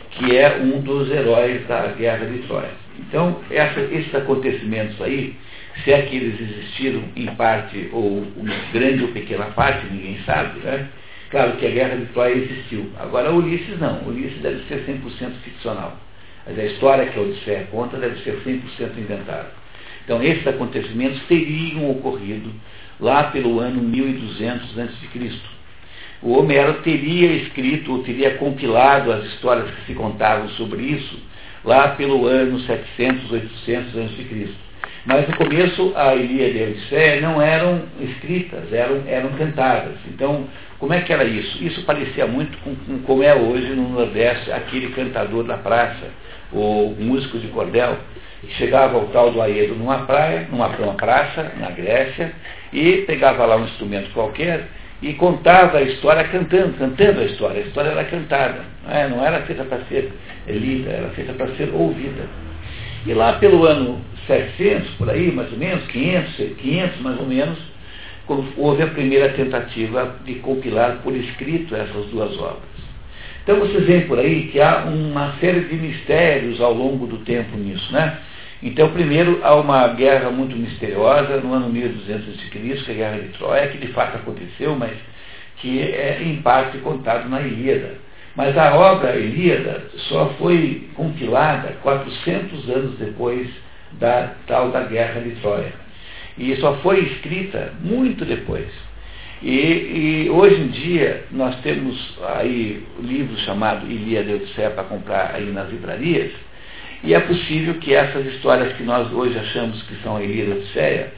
[0.10, 2.71] que é um dos heróis da Guerra de Troia.
[2.97, 5.36] Então, essa, esses acontecimentos aí,
[5.83, 10.59] se é que eles existiram em parte, ou uma grande ou pequena parte, ninguém sabe,
[10.59, 10.88] né?
[11.31, 12.91] Claro que a Guerra de Troia existiu.
[12.99, 14.07] Agora, Ulisses não.
[14.07, 15.97] Ulisses deve ser 100% ficcional.
[16.45, 19.51] Mas a história que a Odisseia conta deve ser 100% inventada.
[20.03, 22.53] Então, esses acontecimentos teriam ocorrido
[22.99, 25.31] lá pelo ano 1200 a.C.
[26.21, 31.19] O Homero teria escrito, ou teria compilado as histórias que se contavam sobre isso
[31.63, 34.62] lá pelo ano 700, 800 a.C.
[35.05, 39.95] Mas no começo a Ilíada e a Odisseia não eram escritas, eram, eram cantadas.
[40.07, 40.47] Então,
[40.79, 41.61] como é que era isso?
[41.61, 46.07] Isso parecia muito com, com como é hoje no Nordeste aquele cantador da praça,
[46.53, 47.97] o músico de cordel,
[48.57, 52.31] chegava ao tal do Aedo numa praia, numa, numa praça, na Grécia,
[52.71, 54.67] e pegava lá um instrumento qualquer
[55.01, 57.61] e contava a história cantando, cantando a história.
[57.61, 59.07] A história era cantada, não, é?
[59.09, 60.13] não era feita para ser
[60.47, 62.23] lida, era feita para ser ouvida.
[63.05, 67.57] E lá pelo ano 700, por aí, mais ou menos, 500, 500 mais ou menos,
[68.57, 72.73] houve a primeira tentativa de compilar por escrito essas duas obras.
[73.43, 77.57] Então vocês veem por aí que há uma série de mistérios ao longo do tempo
[77.57, 78.19] nisso, né?
[78.65, 83.17] Então, primeiro, há uma guerra muito misteriosa no ano 1200 a.C., que é a Guerra
[83.19, 84.93] de Troia, que de fato aconteceu, mas
[85.57, 87.95] que é em parte contado na Ilíada.
[88.36, 93.48] Mas a obra Ilíada só foi compilada 400 anos depois
[94.00, 95.74] da tal da Guerra de Troia.
[96.38, 98.67] E só foi escrita muito depois.
[99.43, 105.36] E, e hoje em dia nós temos aí livros chamado Ilíada e Odisseia para comprar
[105.36, 106.32] aí nas livrarias,
[107.04, 111.13] e é possível que essas histórias que nós hoje achamos que são Ilíada e Odisseia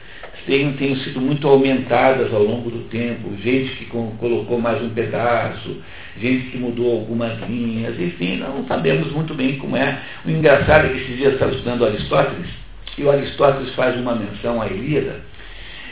[0.46, 5.76] tenham, tenham sido muito aumentadas ao longo do tempo, gente que colocou mais um pedaço,
[6.18, 9.98] gente que mudou algumas linhas, enfim, não sabemos muito bem como é.
[10.24, 12.48] O engraçado é que esses dias estava estudando Aristóteles,
[12.96, 15.20] e o Aristóteles faz uma menção à Ilíada,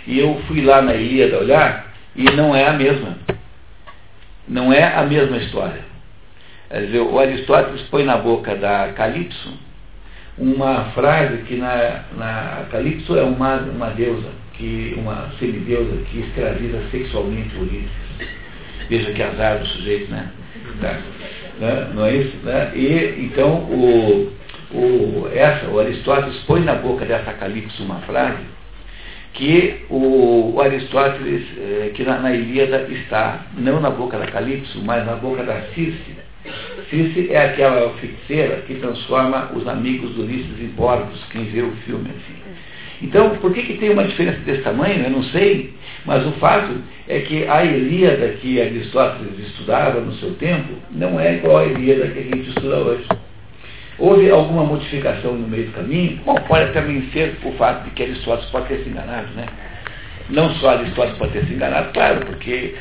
[0.07, 3.19] e eu fui lá na Ilíada olhar, e não é a mesma.
[4.47, 5.83] Não é a mesma história.
[6.69, 9.53] Quer dizer, o Aristóteles põe na boca da Calipso
[10.37, 16.81] uma frase que na, na Calipso é uma, uma deusa, que, uma semideusa que escraviza
[16.90, 17.90] sexualmente Ulisses.
[18.88, 20.31] Veja que azar do sujeito, né?
[20.81, 20.99] Tá?
[21.59, 21.90] né?
[21.95, 22.37] Não é isso?
[22.43, 22.73] Né?
[22.75, 24.33] E então o,
[24.73, 28.55] o, essa, o Aristóteles põe na boca dessa Calipso uma frase
[29.35, 34.81] que o, o Aristóteles, eh, que na, na, Ilíada está, não na boca da Calipso,
[34.85, 36.17] mas na boca da Circe.
[36.88, 41.73] Circe é aquela feiticeira que transforma os amigos do Ulisses em porcos, quem vê o
[41.85, 42.43] filme assim.
[43.02, 45.04] Então, por que, que tem uma diferença desse tamanho?
[45.04, 46.72] Eu não sei, mas o fato
[47.09, 52.09] é que a Ilíada que Aristóteles estudava no seu tempo não é igual à Ilíada
[52.09, 53.07] que a gente estuda hoje.
[53.98, 56.18] Houve alguma modificação no meio do caminho?
[56.24, 59.46] Bom, pode também ser o fato de que Aristóteles pode ter se enganado, né?
[60.30, 62.74] Não só Aristóteles pode ter se enganado, claro, porque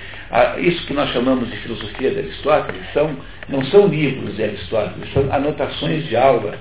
[0.58, 3.16] isso que nós chamamos de filosofia de Aristóteles são,
[3.48, 6.58] não são livros de Aristóteles, são anotações de aula.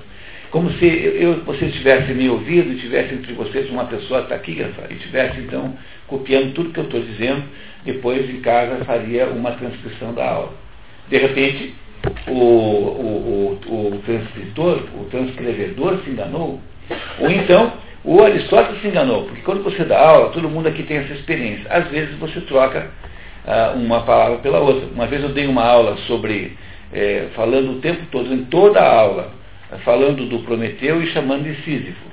[0.52, 5.40] Como se eu, você tivesse me ouvido tivesse entre vocês uma pessoa taquígrafa e tivesse
[5.40, 5.74] então
[6.06, 7.42] copiando tudo que eu estou dizendo,
[7.86, 10.52] depois em casa faria uma transcrição da aula.
[11.08, 11.74] De repente,
[12.28, 16.60] o, o, o, o transcritor, o transcrevedor se enganou,
[17.18, 17.72] ou então
[18.04, 21.64] o Aristóteles se enganou, porque quando você dá aula, todo mundo aqui tem essa experiência.
[21.70, 22.90] Às vezes você troca
[23.46, 24.86] ah, uma palavra pela outra.
[24.94, 26.58] Uma vez eu dei uma aula sobre,
[26.92, 29.41] é, falando o tempo todo, em toda a aula,
[29.78, 32.12] falando do Prometeu e chamando de Sísifo.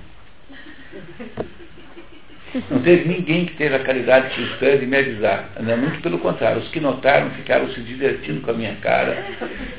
[2.69, 5.51] Não teve ninguém que teve a caridade cristã de me avisar.
[5.59, 5.75] Né?
[5.75, 9.23] Muito pelo contrário, os que notaram ficaram se divertindo com a minha cara,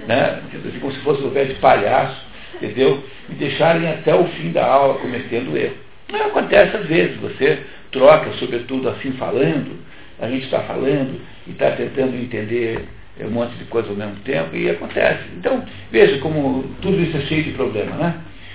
[0.06, 0.40] né?
[0.54, 2.20] assim, como se fosse um velho palhaço,
[2.54, 3.02] entendeu?
[3.28, 5.76] E deixarem até o fim da aula cometendo erro.
[6.10, 7.58] Mas acontece às vezes, você
[7.90, 9.80] troca, sobretudo assim falando,
[10.20, 12.84] a gente está falando e está tentando entender
[13.20, 15.24] um monte de coisa ao mesmo tempo e acontece.
[15.36, 18.14] Então, veja como tudo isso é cheio de problema, né?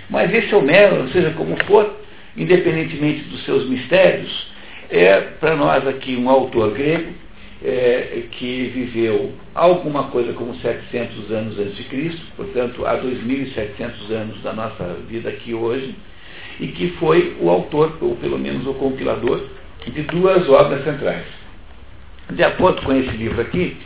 [0.10, 2.00] Mas esse Homero, seja como for,
[2.38, 4.48] independentemente dos seus mistérios,
[4.90, 7.14] é para nós aqui um autor grego
[7.64, 14.42] é, que viveu alguma coisa como 700 anos antes de Cristo, portanto, há 2.700 anos
[14.42, 15.96] da nossa vida aqui hoje,
[16.60, 19.48] e que foi o autor, ou pelo menos o compilador,
[19.86, 21.26] de duas obras centrais.
[22.32, 23.78] De acordo com esse livro aqui,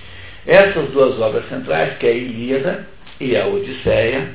[0.46, 2.88] essas duas obras centrais, que é a Ilíada
[3.20, 4.30] e a Odisseia,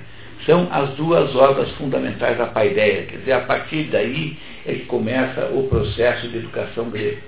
[0.47, 3.07] são as duas obras fundamentais da paideia.
[3.07, 4.37] Quer dizer, a partir daí
[4.67, 7.19] é que começa o processo de educação grega.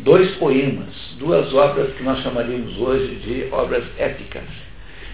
[0.00, 4.42] Dois poemas, duas obras que nós chamaríamos hoje de obras épicas.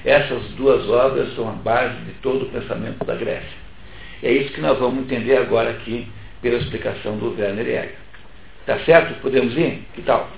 [0.04, 3.61] Essas duas obras são a base de todo o pensamento da Grécia.
[4.22, 6.06] É isso que nós vamos entender agora aqui
[6.40, 7.94] pela explicação do Werner Jäger.
[8.64, 9.20] Tá certo?
[9.20, 9.83] Podemos ir?
[9.94, 10.30] Que tal?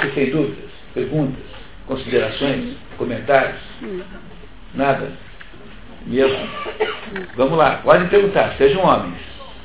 [0.00, 1.57] Você tem dúvidas, perguntas,
[1.88, 3.58] considerações, comentários?
[4.74, 5.10] Nada?
[6.06, 6.38] Mesmo?
[7.36, 9.16] Vamos lá, podem perguntar, sejam homens.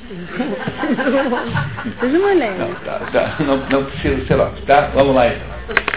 [2.00, 2.58] Seja mulher.
[2.58, 4.90] Não, tá, tá, não, não precisa ser homem, tá?
[4.94, 5.46] Vamos lá então.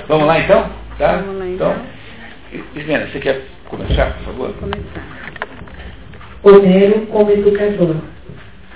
[0.08, 0.70] Vamos lá então?
[0.98, 1.18] Tá?
[1.18, 1.76] Vamos lá então.
[2.54, 4.54] então você quer começar, por favor?
[4.54, 5.04] Começar.
[6.44, 7.98] Homero como educador.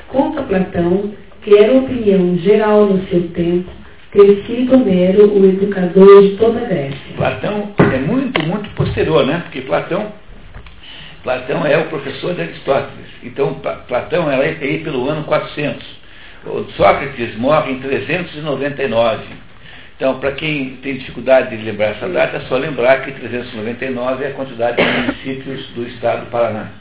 [0.10, 3.70] Conta Platão que era opinião geral no seu tempo
[4.46, 7.00] sido Homero o educador de toda a Grécia.
[7.16, 9.40] Platão é muito, muito posterior, né?
[9.44, 10.12] Porque Platão
[11.24, 13.08] Platão é o professor de Aristóteles.
[13.24, 15.86] Então, Platão é aí pelo ano 400.
[16.46, 19.24] O Sócrates morre em 399.
[19.96, 24.28] Então, para quem tem dificuldade de lembrar essa data, é só lembrar que 399 é
[24.30, 26.81] a quantidade de municípios do estado do Paraná.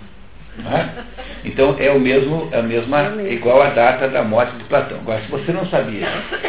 [0.58, 0.88] É?
[1.44, 4.98] Então é o mesmo, é a mesma, é igual a data da morte de Platão.
[4.98, 6.06] Agora, se você não sabia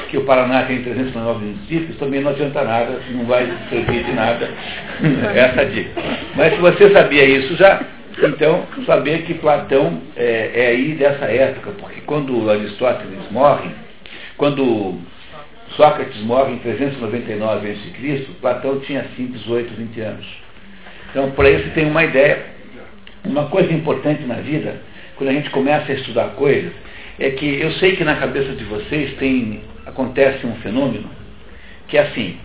[0.10, 4.50] que o Paraná tem 309 municípios, também não adianta nada, não vai servir de nada
[5.34, 6.02] essa dica.
[6.36, 7.82] Mas se você sabia isso já,
[8.22, 13.70] então saber que Platão é, é aí dessa época, porque quando Aristóteles morre,
[14.36, 15.00] quando
[15.78, 20.28] Sócrates morre em 399 a.C., Platão tinha 5, 18, 20 anos.
[21.10, 22.46] Então, aí você tem uma ideia
[23.24, 24.82] uma coisa importante na vida,
[25.16, 26.72] quando a gente começa a estudar coisas,
[27.20, 31.10] é que eu sei que na cabeça de vocês tem, acontece um fenômeno
[31.88, 32.38] que é assim,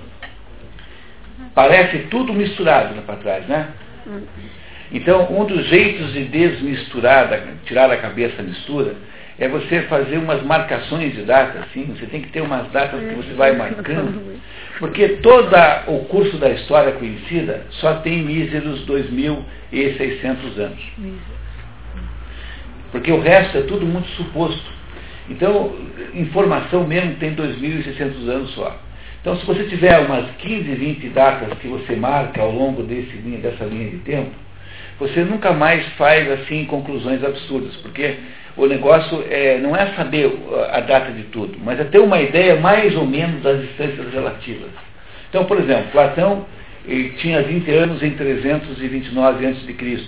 [1.55, 3.69] parece tudo misturado lá para trás, né?
[4.93, 7.29] Então, um dos jeitos de desmisturar,
[7.65, 8.97] tirar da cabeça a mistura,
[9.39, 13.15] é você fazer umas marcações de data, assim, você tem que ter umas datas que
[13.15, 14.41] você vai marcando,
[14.79, 15.55] porque todo
[15.89, 20.93] o curso da história conhecida só tem míseros 2.600 anos.
[22.93, 24.77] Porque o resto é tudo muito suposto.
[25.29, 25.75] Então,
[26.15, 28.79] informação mesmo tem 2.600 anos só.
[29.21, 33.65] Então, se você tiver umas 15, 20 datas que você marca ao longo desse, dessa
[33.65, 34.31] linha de tempo,
[35.01, 38.17] você nunca mais faz assim conclusões absurdas, porque
[38.57, 40.33] o negócio é, não é saber
[40.73, 44.71] a data de tudo, mas é ter uma ideia mais ou menos das distâncias relativas.
[45.29, 46.47] Então, por exemplo, Platão
[47.19, 50.05] tinha 20 anos em 329 a.C.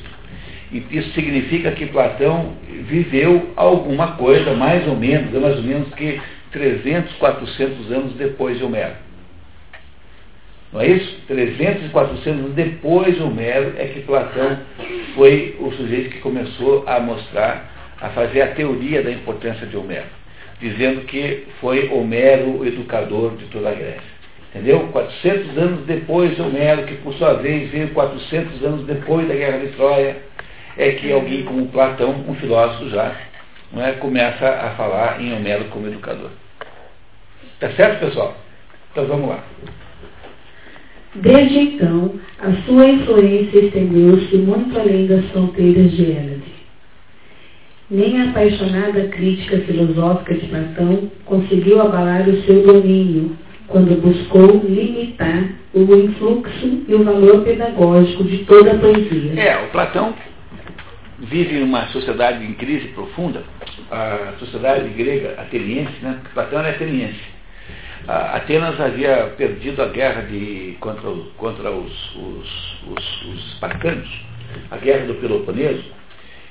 [0.71, 2.55] E isso significa que Platão
[2.89, 6.21] viveu alguma coisa, mais ou menos, mais ou menos que
[6.53, 8.95] 300, 400 anos depois de Homero.
[10.73, 11.19] Não é isso?
[11.27, 14.59] 300 e 400 anos depois de Homero é que Platão
[15.15, 20.07] foi o sujeito que começou a mostrar, a fazer a teoria da importância de Homero,
[20.61, 24.19] dizendo que foi Homero o educador de toda a Grécia.
[24.51, 24.89] Entendeu?
[24.93, 29.59] 400 anos depois de Homero, que por sua vez veio 400 anos depois da Guerra
[29.59, 30.17] de Troia,
[30.77, 33.15] é que alguém como Platão, um filósofo já,
[33.73, 36.31] não é, começa a falar em Homero como educador.
[37.61, 38.37] Tá certo, pessoal?
[38.93, 39.45] Então vamos lá.
[41.15, 46.58] Desde então, a sua influência estendeu-se muito além das fronteiras de Hélade.
[47.91, 55.51] Nem a apaixonada crítica filosófica de Platão conseguiu abalar o seu domínio quando buscou limitar
[55.73, 59.41] o influxo e o valor pedagógico de toda a poesia.
[59.41, 60.15] É, o Platão
[61.19, 63.43] vive uma sociedade em crise profunda,
[63.91, 66.19] a sociedade grega ateniense, né?
[66.35, 67.39] Platão era ateniense.
[68.07, 74.09] A Atenas havia perdido a guerra de, contra, contra os, os, os, os espartanos,
[74.71, 75.85] a guerra do Peloponeso,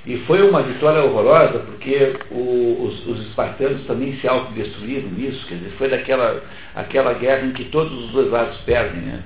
[0.08, 5.56] e foi uma vitória horrorosa, porque o, os, os, espartanos também se autodestruíram nisso, quer
[5.56, 6.42] dizer, foi daquela
[6.74, 9.02] aquela guerra em que todos os dois lados perdem.
[9.02, 9.22] Né?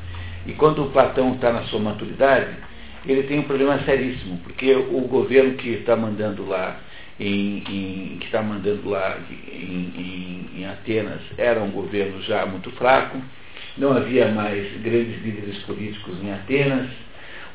[0.48, 2.50] E quando o Platão está na sua maturidade,
[3.06, 6.80] ele tem um problema seríssimo, porque o governo que está mandando lá
[7.20, 9.20] em, em, que está mandando lá
[9.54, 13.22] em, em, Atenas era um governo já muito fraco,
[13.78, 16.88] não havia mais grandes líderes políticos em Atenas.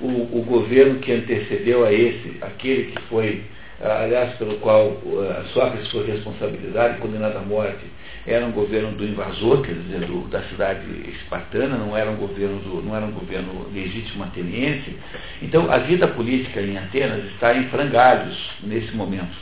[0.01, 3.43] O, o governo que antecedeu a esse, aquele que foi,
[3.81, 7.85] aliás, pelo qual uh, Sócrates foi responsabilidade, condenado à morte,
[8.27, 12.59] era um governo do invasor, quer dizer, do, da cidade espartana, não era um governo
[12.59, 14.97] do, não era um governo legítimo ateniense.
[15.41, 19.37] Então, a vida política em Atenas está em frangalhos nesse momento.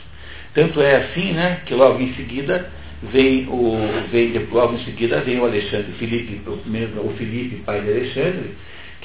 [0.53, 2.71] Tanto é assim, né, que logo em seguida
[3.03, 3.77] vem o
[4.09, 8.55] vem logo em seguida vem o Alexandre Filipe, o, o Filipe, pai de Alexandre,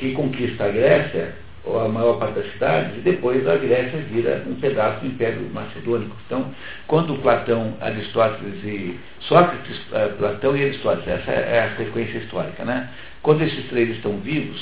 [0.01, 4.55] que conquista a Grécia a maior parte das cidades, e depois a Grécia vira um
[4.55, 6.17] pedaço do Império Macedônico.
[6.27, 6.55] Então,
[6.87, 12.89] quando Platão, Aristóteles e Sócrates, uh, Platão e Aristóteles, essa é a sequência histórica, né?
[13.23, 14.59] Quando esses três estão vivos,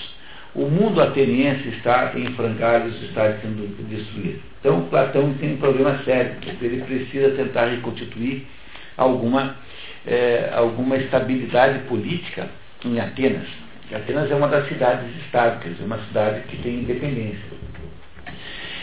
[0.56, 4.42] o mundo ateniense está em frangalhos, está sendo destruído.
[4.58, 8.44] Então, Platão tem um problema sério, porque ele precisa tentar reconstituir
[8.96, 9.54] alguma,
[10.04, 12.48] é, alguma estabilidade política
[12.84, 17.58] em Atenas Atenas é uma das cidades históricas, uma cidade que tem independência.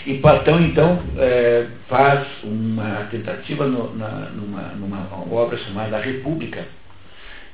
[0.05, 6.65] E Platão, então, é, faz uma tentativa no, na, numa, numa obra chamada República,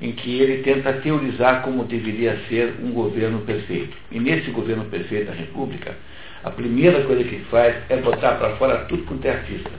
[0.01, 3.95] em que ele tenta teorizar como deveria ser um governo perfeito.
[4.11, 5.95] E nesse governo perfeito da República,
[6.43, 9.71] a primeira coisa que ele faz é botar para fora tudo quanto é artista.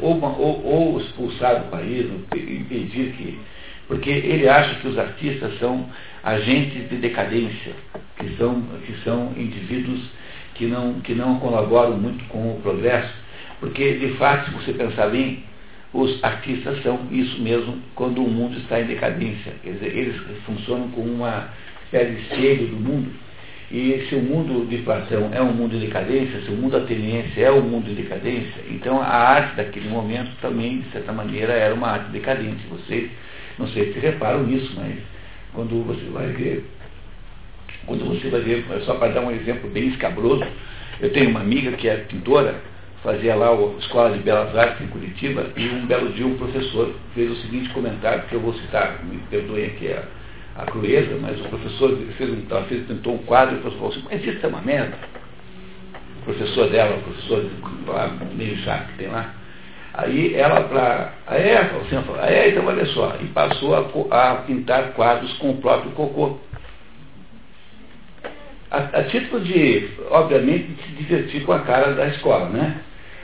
[0.00, 3.38] Ou, ou, ou expulsar do país, impedir que.
[3.86, 5.88] Porque ele acha que os artistas são
[6.24, 7.72] agentes de decadência,
[8.18, 10.00] que são, que são indivíduos
[10.54, 13.12] que não, que não colaboram muito com o progresso,
[13.60, 15.44] porque, de fato, se você pensar bem,
[15.92, 19.52] os artistas são isso mesmo quando o mundo está em decadência.
[19.62, 21.48] Quer dizer, eles funcionam como uma
[21.84, 23.10] espécie de espelho do mundo.
[23.70, 27.42] E se o mundo de Platão é um mundo de decadência, se o mundo ateniense
[27.42, 31.74] é um mundo de decadência, então a arte daquele momento também, de certa maneira, era
[31.74, 32.64] uma arte decadente.
[32.70, 33.10] Vocês,
[33.58, 34.94] não sei se reparam nisso, mas
[35.52, 36.64] quando você vai ver,
[37.86, 40.44] quando você vai ver, só para dar um exemplo bem escabroso,
[41.00, 42.54] eu tenho uma amiga que é pintora,
[43.02, 46.94] fazia lá a Escola de Belas Artes em Curitiba, e um belo dia um professor
[47.14, 49.92] fez o seguinte comentário, que eu vou citar, me perdoem aqui
[50.58, 54.24] a crueza, mas o professor fez um, fez, pintou um quadro e falou assim, mas
[54.24, 54.96] isso é uma merda.
[56.20, 57.44] O professor dela, o professor
[58.34, 59.34] meio chato que tem lá,
[59.96, 61.14] Aí ela para.
[61.26, 65.50] Aí é, assim, falou, é, então olha só, e passou a, a, pintar quadros com
[65.50, 66.38] o próprio cocô.
[68.70, 72.76] A, a título de, obviamente, se divertir com a cara da escola, né?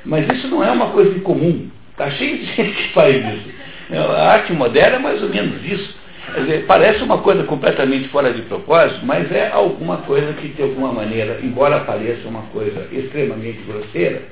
[0.02, 1.68] Mas isso não é uma coisa incomum.
[1.90, 3.50] Está cheio de gente que faz isso.
[3.94, 5.94] A arte moderna é mais ou menos isso.
[6.34, 10.92] Dizer, parece uma coisa completamente fora de propósito, mas é alguma coisa que, de alguma
[10.92, 14.22] maneira, embora pareça uma coisa extremamente grosseira,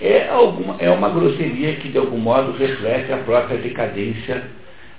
[0.00, 4.42] é, alguma, é uma grosseria que, de algum modo, reflete a própria decadência,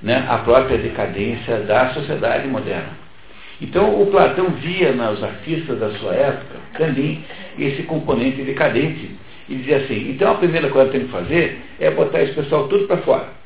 [0.01, 2.97] né, a própria decadência da sociedade moderna.
[3.61, 7.23] Então, o Platão via nos artistas da sua época também
[7.57, 9.11] esse componente decadente
[9.49, 12.67] e dizia assim: então a primeira coisa que tem que fazer é botar esse pessoal
[12.67, 13.36] tudo para fora.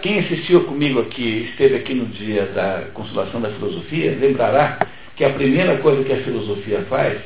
[0.00, 4.78] Quem assistiu comigo aqui, esteve aqui no dia da consolação da filosofia, lembrará
[5.16, 7.18] que a primeira coisa que a filosofia faz,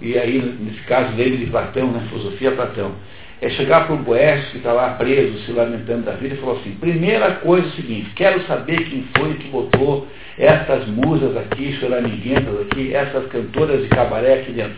[0.00, 2.92] e aí nesse caso lembre de Platão, né, filosofia Platão,
[3.40, 6.54] é chegar para o Boécio que está lá preso, se lamentando da vida, e falar
[6.54, 11.72] assim, primeira coisa é o seguinte, quero saber quem foi que botou essas musas aqui,
[11.78, 14.76] choramiguentas aqui, essas cantoras de cabaré aqui dentro.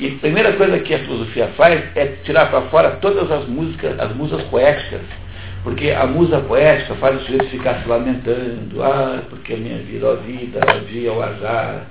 [0.00, 3.98] E a primeira coisa que a filosofia faz é tirar para fora todas as músicas,
[3.98, 5.00] as musas poéticas
[5.66, 10.06] porque a musa poética faz o sujeito ficar se lamentando, ah, porque a minha vida,
[10.06, 11.86] ó vida, ó dia, ó azar,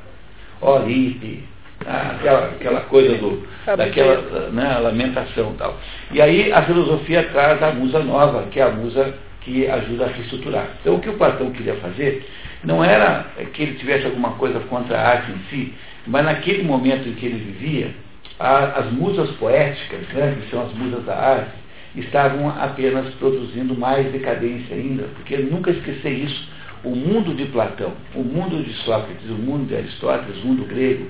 [0.61, 1.43] ó ripe,
[1.85, 3.45] ah, aquela, aquela coisa do,
[3.75, 5.77] daquela né, lamentação e tal.
[6.09, 10.07] E aí a filosofia traz a musa nova, que é a musa que ajuda a
[10.07, 10.69] reestruturar.
[10.79, 12.25] Então o que o Platão queria fazer
[12.63, 15.73] não era que ele tivesse alguma coisa contra a arte em si,
[16.07, 17.91] mas naquele momento em que ele vivia,
[18.39, 21.64] a, as musas poéticas, né, que são as musas da arte,
[21.95, 26.55] estavam apenas produzindo mais decadência ainda, porque nunca esquecer isso.
[26.83, 31.09] O mundo de Platão, o mundo de Sócrates, o mundo de Aristóteles, o mundo grego,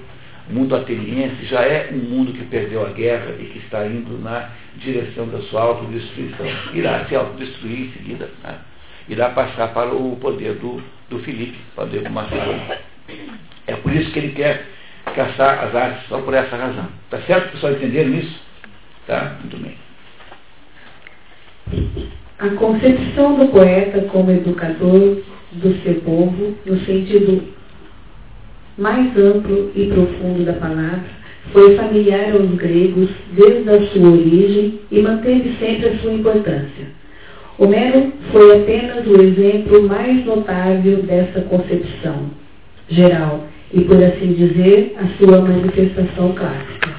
[0.49, 4.17] o mundo ateniense já é um mundo que perdeu a guerra e que está indo
[4.19, 6.45] na direção da sua autodestruição.
[6.73, 8.29] Irá se autodestruir em seguida.
[8.43, 8.55] Né?
[9.09, 12.61] Irá passar para o poder do, do Filipe, poder do Macedônio.
[13.67, 14.65] É por isso que ele quer
[15.15, 16.87] caçar as artes, só por essa razão.
[17.09, 18.39] Tá certo, pessoal, entenderam isso?
[19.07, 19.37] Tá?
[19.41, 19.84] Muito bem.
[22.39, 25.17] A concepção do poeta como educador
[25.53, 27.43] do seu povo, no sentido
[28.77, 31.05] mais amplo e profundo da palavra,
[31.51, 36.85] foi familiar aos gregos desde a sua origem e manteve sempre a sua importância.
[37.57, 42.31] Homero foi apenas o exemplo mais notável dessa concepção
[42.89, 46.93] geral e, por assim dizer, a sua manifestação clássica.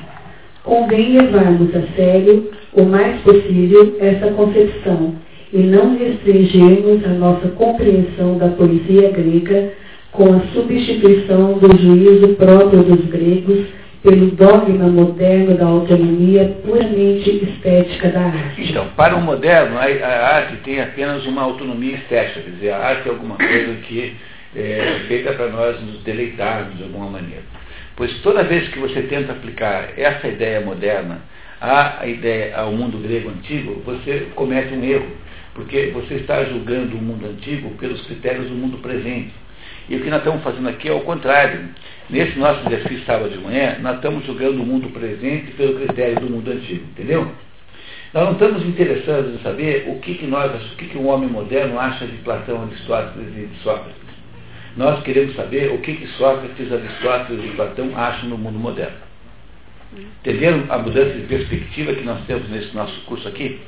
[0.63, 5.17] Convém levarmos a sério o mais possível essa concepção
[5.53, 9.73] e não restringirmos a nossa compreensão da poesia grega
[10.13, 13.67] com a substituição do juízo próprio dos gregos
[14.03, 18.71] pelo dogma moderno da autonomia puramente estética da arte.
[18.71, 22.79] Então, para o moderno, a, a arte tem apenas uma autonomia estética, quer dizer, a
[22.79, 24.15] arte é alguma coisa que
[24.55, 27.43] é feita para nós nos deleitarmos de alguma maneira.
[27.97, 31.23] Pois toda vez que você tenta aplicar essa ideia moderna
[31.61, 35.09] a ideia ao mundo grego antigo, você comete um erro,
[35.55, 39.33] porque você está julgando o mundo antigo pelos critérios do mundo presente.
[39.89, 41.69] E o que nós estamos fazendo aqui é o contrário.
[42.11, 46.31] Nesse nosso exercício sábado de manhã, nós estamos julgando o mundo presente pelo critério do
[46.31, 47.33] mundo antigo, entendeu?
[48.13, 51.29] Nós não estamos interessados em saber o que, que nós, o que, que um homem
[51.29, 54.07] moderno acha de Platão, Aristóteles e de Sócrates.
[54.77, 59.06] Nós queremos saber o que, que Sócrates, Aristóteles e Platão acham no mundo moderno.
[59.95, 63.61] Entenderam a mudança de perspectiva que nós temos nesse nosso curso aqui?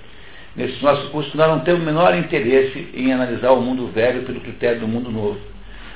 [0.57, 4.41] Nesse nosso curso, nós não temos o menor interesse em analisar o mundo velho pelo
[4.41, 5.39] critério do mundo novo.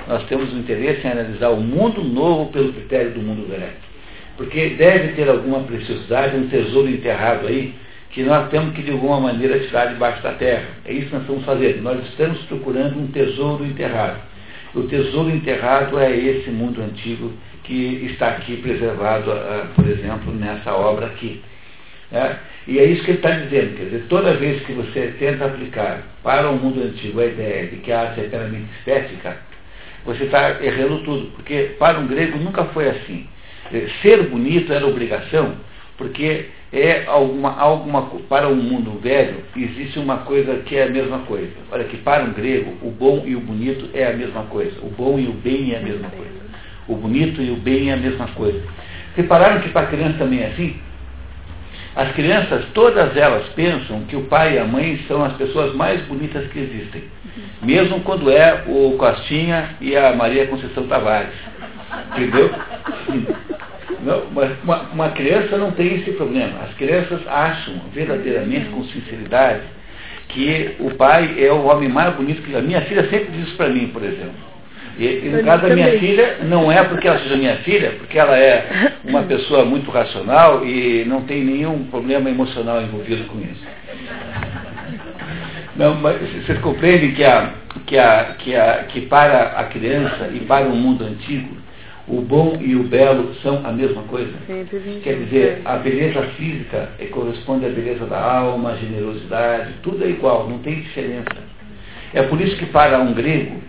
[0.07, 3.73] Nós temos o interesse em analisar o mundo novo pelo critério do mundo velho.
[4.37, 7.75] Porque deve ter alguma preciosidade, um tesouro enterrado aí,
[8.11, 10.65] que nós temos que de alguma maneira tirar debaixo da terra.
[10.85, 11.83] É isso que nós estamos fazendo.
[11.83, 14.21] Nós estamos procurando um tesouro enterrado.
[14.75, 17.33] O tesouro enterrado é esse mundo antigo
[17.65, 21.43] que está aqui preservado, uh, por exemplo, nessa obra aqui.
[22.11, 22.39] Né?
[22.67, 26.03] E é isso que ele está dizendo, quer dizer, toda vez que você tenta aplicar
[26.23, 29.39] para o mundo antigo a ideia de que a arte é meramente estética,
[30.05, 33.27] você está errando tudo, porque para um grego nunca foi assim.
[34.03, 35.55] Ser bonito era obrigação,
[35.97, 41.21] porque é alguma, alguma para um mundo velho existe uma coisa que é a mesma
[41.21, 41.53] coisa.
[41.71, 44.91] Olha que para um grego o bom e o bonito é a mesma coisa, o
[44.91, 46.42] bom e o bem é a mesma coisa.
[46.89, 48.61] O bonito e o bem é a mesma coisa.
[49.17, 50.77] Repararam que para a criança também é assim?
[51.95, 56.01] As crianças, todas elas pensam que o pai e a mãe são as pessoas mais
[56.07, 57.05] bonitas que existem.
[57.61, 61.35] Mesmo quando é o Costinha e a Maria Conceição Tavares.
[62.13, 62.51] Entendeu?
[64.03, 64.23] Não,
[64.65, 66.61] uma, uma criança não tem esse problema.
[66.63, 69.63] As crianças acham verdadeiramente, com sinceridade,
[70.29, 72.57] que o pai é o homem mais bonito que.
[72.57, 74.52] A minha filha sempre diz isso para mim, por exemplo.
[74.99, 78.19] E, e no caso da minha filha, não é porque ela seja minha filha, porque
[78.19, 83.67] ela é uma pessoa muito racional e não tem nenhum problema emocional envolvido com isso.
[85.77, 87.55] Não, mas vocês compreendem que, a,
[87.87, 91.57] que, a, que, a, que para a criança e para o mundo antigo,
[92.07, 94.33] o bom e o belo são a mesma coisa?
[95.03, 100.49] Quer dizer, a beleza física corresponde à beleza da alma, a generosidade, tudo é igual,
[100.49, 101.53] não tem diferença.
[102.13, 103.63] É por isso que para um grego,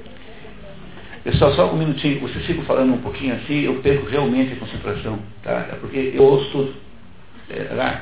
[1.24, 5.20] pessoal, só um minutinho, vocês ficam falando um pouquinho assim, eu perco realmente a concentração,
[5.42, 5.70] tá?
[5.72, 6.76] É porque eu ouço tudo.
[7.50, 8.02] É, lá,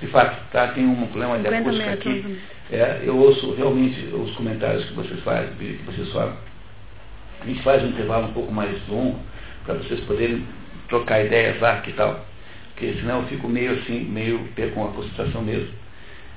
[0.00, 2.38] de fato, tá, tem um problema de acústica aqui.
[2.70, 6.36] É, eu ouço realmente os comentários que vocês fazem, que vocês falam.
[7.40, 9.18] A gente faz um intervalo um pouco mais longo
[9.64, 10.46] para vocês poderem
[10.88, 12.24] trocar ideias lá que tal.
[12.70, 15.68] Porque senão eu fico meio assim, meio com a concentração mesmo.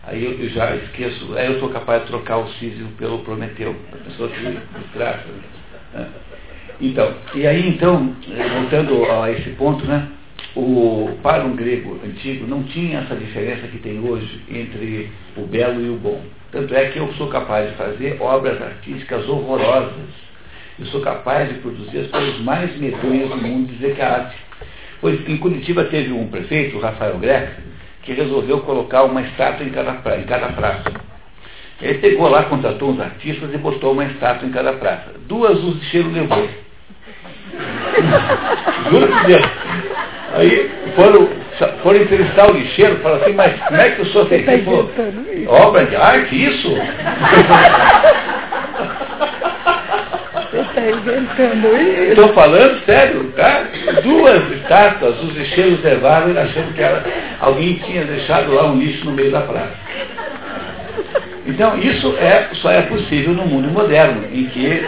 [0.03, 3.75] Aí eu, eu, já esqueço, aí eu sou capaz de trocar o Císio pelo Prometeu,
[3.91, 4.59] a pessoa que me
[4.93, 5.25] traça.
[6.81, 8.15] Então, e aí então,
[8.59, 10.09] voltando a esse ponto, né?
[10.55, 15.81] O, para um grego antigo não tinha essa diferença que tem hoje entre o belo
[15.81, 16.21] e o bom.
[16.51, 19.91] Tanto é que eu sou capaz de fazer obras artísticas horrorosas.
[20.79, 24.05] Eu sou capaz de produzir as coisas mais medonhas do mundo e dizer que é
[24.05, 24.37] arte.
[25.01, 27.57] Pois em Curitiba teve um prefeito, o Rafael Greca,
[28.03, 31.04] que resolveu colocar uma estátua em cada, praça, em cada praça.
[31.81, 35.11] Ele pegou lá, contratou uns artistas e botou uma estátua em cada praça.
[35.27, 36.47] Duas o cheiro levou.
[38.89, 39.45] Juro por Deus.
[40.35, 41.29] Aí foram,
[41.81, 44.91] foram entrevistar o lixeiro, falaram assim, mas como é que o senhor fez isso?
[45.47, 46.69] Obra de arte, isso?
[50.51, 52.11] Você está inventando isso?
[52.11, 53.63] Estou falando sério, tá?
[54.03, 57.03] Duas estátuas, os lixeiros levaram achando que era,
[57.39, 59.75] alguém tinha deixado lá um lixo no meio da praça.
[61.45, 64.83] Então, isso é, só é possível no mundo moderno, em que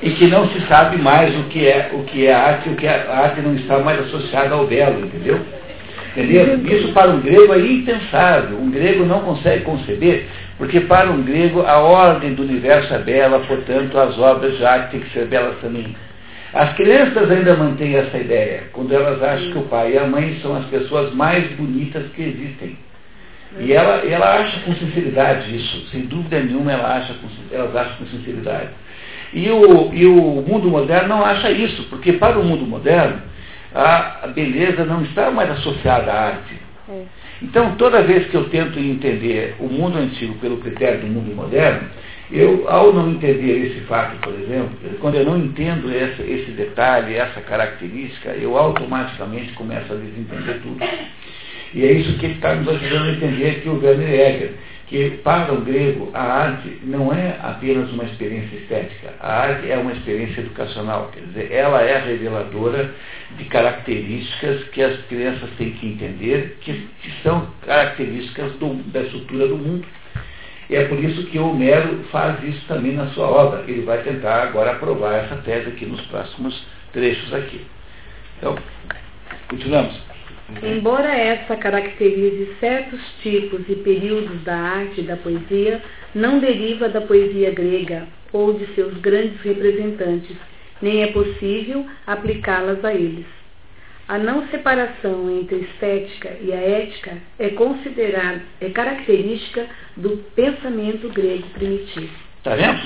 [0.00, 2.86] e que não se sabe mais o que é o que é arte, o que
[2.86, 5.40] é, arte não está mais associada ao belo, entendeu?
[6.16, 6.60] Entendeu?
[6.64, 8.58] Isso para um grego é impensável.
[8.58, 13.40] Um grego não consegue conceber, porque para um grego a ordem do universo é bela,
[13.40, 15.94] portanto as obras de arte têm que ser belas também.
[16.54, 20.38] As crianças ainda mantêm essa ideia, quando elas acham que o pai e a mãe
[20.40, 22.76] são as pessoas mais bonitas que existem.
[23.58, 27.96] E ela, ela acha com sinceridade isso, sem dúvida nenhuma ela acha com, elas acham
[27.96, 28.68] com sinceridade.
[29.32, 33.22] E o, e o mundo moderno não acha isso, porque para o mundo moderno
[33.74, 36.54] a beleza não está mais associada à arte.
[36.88, 37.02] É.
[37.42, 41.88] Então, toda vez que eu tento entender o mundo antigo pelo critério do mundo moderno,
[42.30, 44.70] eu, ao não entender esse fato, por exemplo,
[45.00, 50.84] quando eu não entendo esse, esse detalhe, essa característica, eu automaticamente começo a desentender tudo.
[51.74, 54.54] E é isso que está nos ajudando a entender que o Werner Egger
[54.88, 59.76] que para o grego a arte não é apenas uma experiência estética, a arte é
[59.76, 62.94] uma experiência educacional, quer dizer, ela é reveladora
[63.36, 69.48] de características que as crianças têm que entender, que, que são características do, da estrutura
[69.48, 69.86] do mundo.
[70.70, 73.64] E é por isso que Homero faz isso também na sua obra.
[73.66, 76.62] Ele vai tentar agora aprovar essa tese aqui nos próximos
[76.92, 77.66] trechos aqui.
[78.38, 78.56] Então,
[79.48, 80.07] continuamos.
[80.62, 85.82] Embora essa caracterize certos tipos e períodos da arte e da poesia,
[86.14, 90.36] não deriva da poesia grega ou de seus grandes representantes,
[90.80, 93.26] nem é possível aplicá-las a eles.
[94.08, 99.66] A não separação entre a estética e a ética é considerada, é característica
[99.98, 102.08] do pensamento grego primitivo.
[102.38, 102.78] Está vendo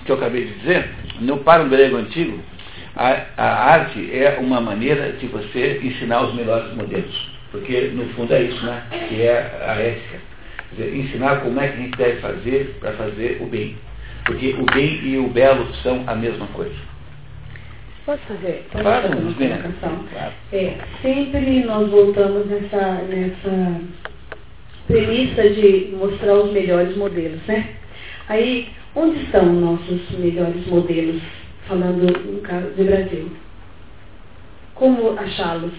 [0.00, 0.88] o que eu acabei de dizer?
[1.20, 2.40] No para o grego antigo,
[3.00, 7.30] a, a, arte é uma maneira de você ensinar os melhores modelos.
[7.50, 8.82] Porque, no fundo, é isso, né?
[9.08, 10.18] Que é a ética.
[10.72, 13.74] Dizer, ensinar como é que a gente deve fazer para fazer o bem.
[14.26, 16.74] Porque o bem e o belo são a mesma coisa.
[18.04, 18.66] Posso fazer?
[18.70, 20.04] Posso claro, fazer uma colocação?
[20.12, 20.32] Claro.
[20.52, 23.80] É, sempre nós voltamos nessa, nessa
[24.86, 27.66] premissa de mostrar os melhores modelos, né?
[28.28, 31.22] Aí, onde estão nossos melhores modelos
[31.70, 33.30] falando no caso do Brasil.
[34.74, 35.72] Como achá-los?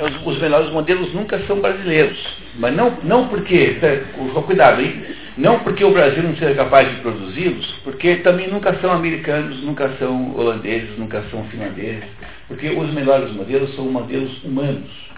[0.00, 2.16] Os, os, melhores modelos nunca são brasileiros.
[2.54, 4.04] Mas não, não porque, é,
[4.46, 5.04] cuidado, hein?
[5.36, 9.88] Não porque o Brasil não seja capaz de produzi-los, porque também nunca são americanos, nunca
[9.98, 12.04] são holandeses, nunca são finlandeses.
[12.46, 15.09] Porque os melhores modelos são modelos humanos.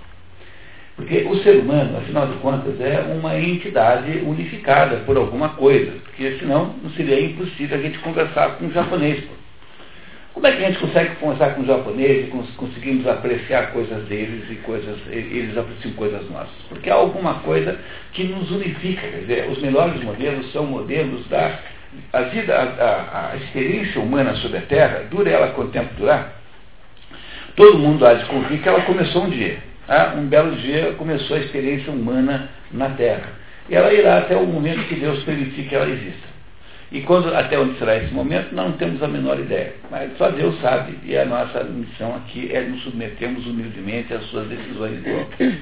[0.97, 6.39] Porque o ser humano, afinal de contas, é uma entidade unificada por alguma coisa, porque
[6.39, 9.25] senão não seria impossível a gente conversar com o japonês.
[10.35, 14.51] Como é que a gente consegue conversar com o japonês e conseguimos apreciar coisas deles
[14.51, 16.55] e coisas, eles apreciam coisas nossas?
[16.69, 17.79] Porque há alguma coisa
[18.13, 19.07] que nos unifica.
[19.07, 21.59] Quer dizer, os melhores modelos são modelos da
[22.13, 26.41] a vida, a, a, a experiência humana sobre a Terra, dura ela quanto tempo durar,
[27.55, 29.59] todo mundo há de convir que ela começou um dia.
[29.89, 33.31] Ah, um belo dia começou a experiência humana na Terra.
[33.71, 36.33] ela irá até o momento que Deus permitir que ela exista.
[36.93, 39.73] E quando, até onde será esse momento, não temos a menor ideia.
[39.91, 44.47] Mas só Deus sabe, e a nossa missão aqui é nos submetermos humildemente às suas
[44.49, 45.59] decisões de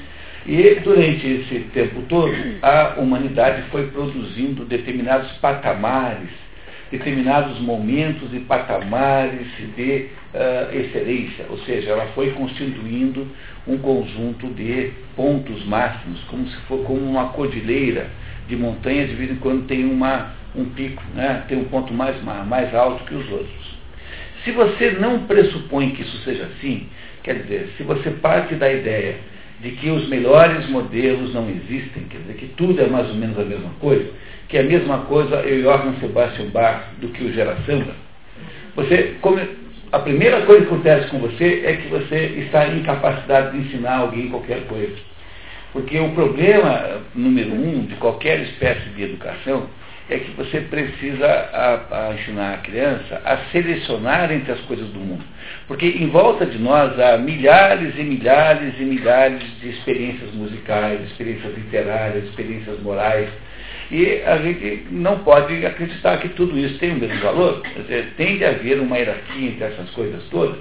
[0.46, 6.30] E durante esse tempo todo, a humanidade foi produzindo determinados patamares,
[6.90, 13.26] determinados momentos e patamares de uh, excelência, ou seja, ela foi constituindo
[13.66, 18.08] um conjunto de pontos máximos, como se for como uma cordilheira
[18.48, 21.44] de montanhas, de vez em quando tem uma um pico, né?
[21.48, 23.78] tem um ponto mais, mais alto que os outros.
[24.44, 26.88] Se você não pressupõe que isso seja assim,
[27.22, 29.16] quer dizer, se você parte da ideia
[29.60, 33.38] de que os melhores modelos não existem, quer dizer, que tudo é mais ou menos
[33.38, 34.10] a mesma coisa,
[34.50, 37.94] que é a mesma coisa eu Johann Sebastian Bach do que o Gera Samba,
[38.74, 39.42] você, come,
[39.92, 44.28] a primeira coisa que acontece com você é que você está incapacidade de ensinar alguém
[44.28, 44.96] qualquer coisa.
[45.72, 49.68] Porque o problema número um de qualquer espécie de educação
[50.08, 54.98] é que você precisa a, a ensinar a criança a selecionar entre as coisas do
[54.98, 55.24] mundo.
[55.68, 61.54] Porque em volta de nós há milhares e milhares e milhares de experiências musicais, experiências
[61.56, 63.28] literárias, experiências morais.
[63.90, 67.62] E a gente não pode acreditar que tudo isso tem o mesmo valor.
[67.76, 70.58] Dizer, tem de haver uma hierarquia entre essas coisas todas.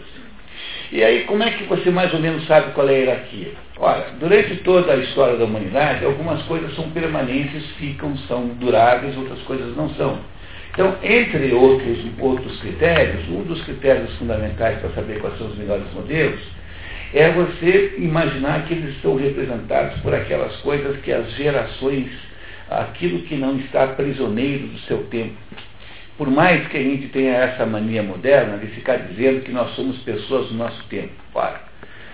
[0.91, 3.51] E aí, como é que você mais ou menos sabe qual é a hierarquia?
[3.77, 9.39] Olha, durante toda a história da humanidade, algumas coisas são permanentes, ficam, são duráveis, outras
[9.43, 10.19] coisas não são.
[10.73, 15.91] Então, entre outros, outros critérios, um dos critérios fundamentais para saber quais são os melhores
[15.93, 16.39] modelos
[17.13, 22.07] é você imaginar que eles são representados por aquelas coisas que as gerações,
[22.69, 25.35] aquilo que não está prisioneiro do seu tempo,
[26.17, 29.97] por mais que a gente tenha essa mania moderna de ficar dizendo que nós somos
[29.99, 31.13] pessoas do nosso tempo.
[31.33, 31.61] Para.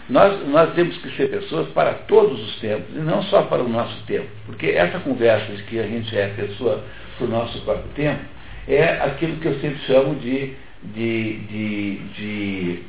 [0.07, 3.67] Nós, nós temos que ser pessoas para todos os tempos, e não só para o
[3.67, 4.27] nosso tempo.
[4.45, 6.83] Porque essa conversa de que a gente é pessoa
[7.17, 8.21] para o nosso próprio tempo
[8.67, 10.53] é aquilo que eu sempre chamo de,
[10.83, 12.83] de, de, de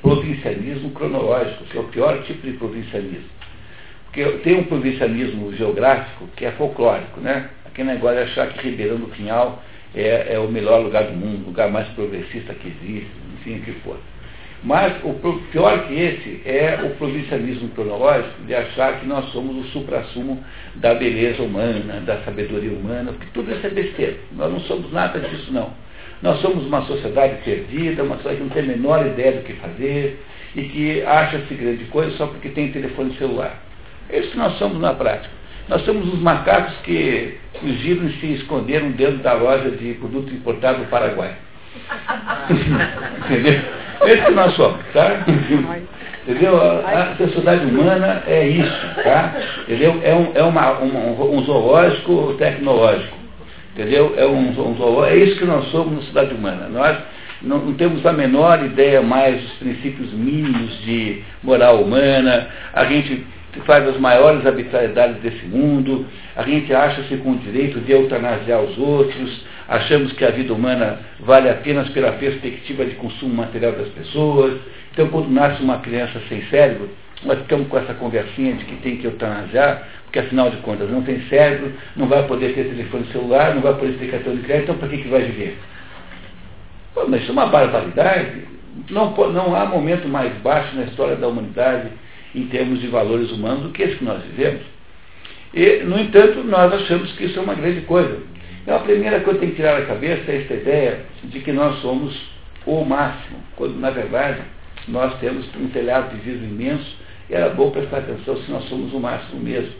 [0.00, 3.37] provincialismo cronológico, que é o pior tipo de provincialismo.
[4.10, 7.50] Porque tem um provincialismo geográfico que é folclórico, né?
[7.66, 9.62] Aquele negócio de achar que Ribeirão do Pinhal
[9.94, 13.62] é, é o melhor lugar do mundo, o lugar mais progressista que existe, enfim, o
[13.62, 13.98] que for.
[14.64, 15.14] Mas o
[15.52, 20.42] pior que esse é o provincialismo cronológico de achar que nós somos o suprassumo
[20.74, 24.16] da beleza humana, da sabedoria humana, porque tudo isso é besteira.
[24.32, 25.70] Nós não somos nada disso, não.
[26.20, 29.52] Nós somos uma sociedade perdida, uma sociedade que não tem a menor ideia do que
[29.54, 30.20] fazer
[30.56, 33.67] e que acha-se grande coisa só porque tem telefone celular.
[34.08, 35.38] Que nós somos na prática.
[35.68, 40.78] Nós somos os macacos que fugiram e se esconderam dentro da loja de produto importado
[40.78, 41.34] do Paraguai.
[43.26, 43.60] Entendeu?
[44.06, 45.24] Esse que nós somos, tá?
[46.26, 46.60] Entendeu?
[46.60, 49.34] A, a sociedade humana é isso, tá?
[49.62, 50.00] Entendeu?
[50.02, 53.16] É um, é uma, um, um zoológico tecnológico.
[53.74, 54.14] Entendeu?
[54.16, 56.68] É, um, um zoológico, é isso que nós somos na sociedade humana.
[56.68, 56.96] Nós
[57.42, 63.24] não, não, temos a menor ideia mais dos princípios mínimos de moral humana, a gente
[63.60, 68.76] faz as maiores arbitrariedades desse mundo, a gente acha-se com o direito de eutanasiar os
[68.78, 74.58] outros, achamos que a vida humana vale apenas pela perspectiva de consumo material das pessoas.
[74.92, 76.90] Então, quando nasce uma criança sem cérebro,
[77.24, 81.02] nós ficamos com essa conversinha de que tem que eutanasiar, porque afinal de contas não
[81.02, 84.64] tem cérebro, não vai poder ter telefone celular, não vai poder ter cartão de crédito,
[84.64, 85.58] então para que, que vai viver?
[86.94, 88.46] Pô, mas isso é uma barbaridade.
[88.90, 91.88] Não, não há momento mais baixo na história da humanidade
[92.34, 94.62] em termos de valores humanos do que esse que nós vivemos.
[95.54, 98.18] E, no entanto, nós achamos que isso é uma grande coisa.
[98.62, 101.52] Então, a primeira coisa que tem que tirar da cabeça é esta ideia de que
[101.52, 102.14] nós somos
[102.66, 104.42] o máximo, quando, na verdade,
[104.86, 106.96] nós temos um telhado de vidro imenso
[107.30, 109.72] e era bom prestar atenção se nós somos o máximo mesmo.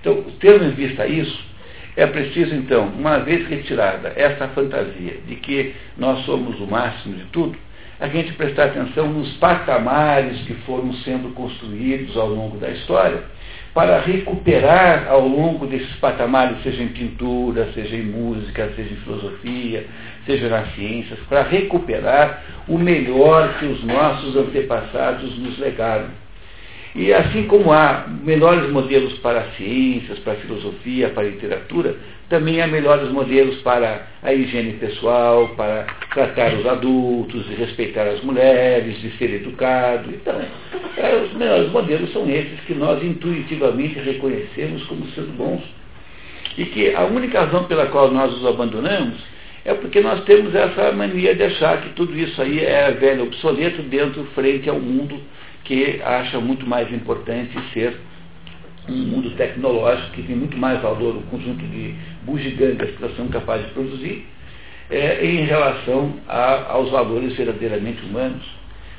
[0.00, 1.38] Então, tendo em vista isso,
[1.96, 7.24] é preciso, então, uma vez retirada essa fantasia de que nós somos o máximo de
[7.26, 7.56] tudo,
[7.98, 13.22] a gente prestar atenção nos patamares que foram sendo construídos ao longo da história,
[13.72, 19.86] para recuperar ao longo desses patamares, seja em pintura, seja em música, seja em filosofia,
[20.24, 26.25] seja nas ciências, para recuperar o melhor que os nossos antepassados nos legaram.
[26.96, 31.94] E assim como há melhores modelos para as ciências, para filosofia, para literatura,
[32.30, 38.22] também há melhores modelos para a higiene pessoal, para tratar os adultos, de respeitar as
[38.22, 40.08] mulheres, de ser educado.
[40.08, 40.40] Então,
[40.96, 45.62] é, os melhores modelos são esses que nós intuitivamente reconhecemos como sendo bons.
[46.56, 49.22] E que a única razão pela qual nós os abandonamos
[49.66, 53.82] é porque nós temos essa mania de achar que tudo isso aí é velho obsoleto
[53.82, 55.20] dentro frente ao mundo
[55.66, 57.96] que acha muito mais importante ser
[58.88, 63.32] um mundo tecnológico que tem muito mais valor o conjunto de bugigangas que nós somos
[63.32, 64.26] capazes de produzir,
[64.88, 68.44] é, em relação a, aos valores verdadeiramente humanos.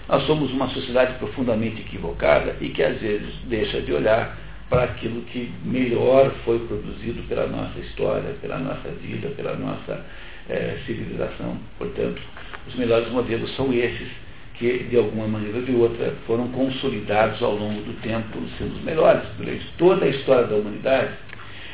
[0.09, 4.38] Nós somos uma sociedade profundamente equivocada e que às vezes deixa de olhar
[4.70, 10.05] para aquilo que melhor foi produzido pela nossa história, pela nossa vida, pela nossa
[10.49, 11.57] é, civilização.
[11.78, 12.22] Portanto,
[12.68, 14.09] os melhores modelos são esses
[14.60, 18.84] que, de alguma maneira ou de outra, foram consolidados ao longo do tempo sendo os
[18.84, 19.24] melhores.
[19.38, 21.12] Durante toda a história da humanidade,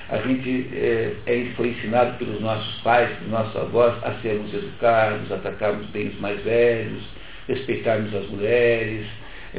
[0.09, 5.31] a gente é, é, foi ensinado pelos nossos pais, pelos nossos avós, a sermos educados,
[5.31, 7.01] a tratarmos bem os mais velhos,
[7.47, 9.05] respeitarmos as mulheres,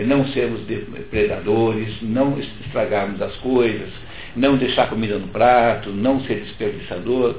[0.07, 3.89] não sermos depredadores, não estragarmos as coisas,
[4.37, 7.37] não deixar comida no prato, não ser desperdiçador.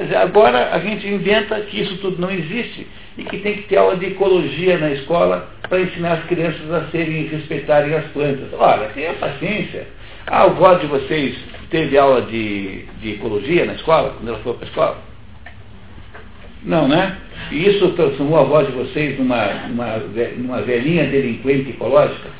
[0.00, 2.86] Dizer, agora a gente inventa que isso tudo não existe
[3.16, 6.86] e que tem que ter aula de ecologia na escola para ensinar as crianças a
[6.90, 8.48] serem respeitarem as plantas.
[8.52, 9.86] Olha, tenha paciência.
[10.26, 11.36] Ah, a avó de vocês
[11.70, 14.98] teve aula de, de ecologia na escola, quando ela foi para a escola?
[16.64, 17.16] Não, né?
[17.52, 19.98] E isso transformou a voz de vocês numa, numa,
[20.36, 22.30] numa velhinha delinquente ecológica?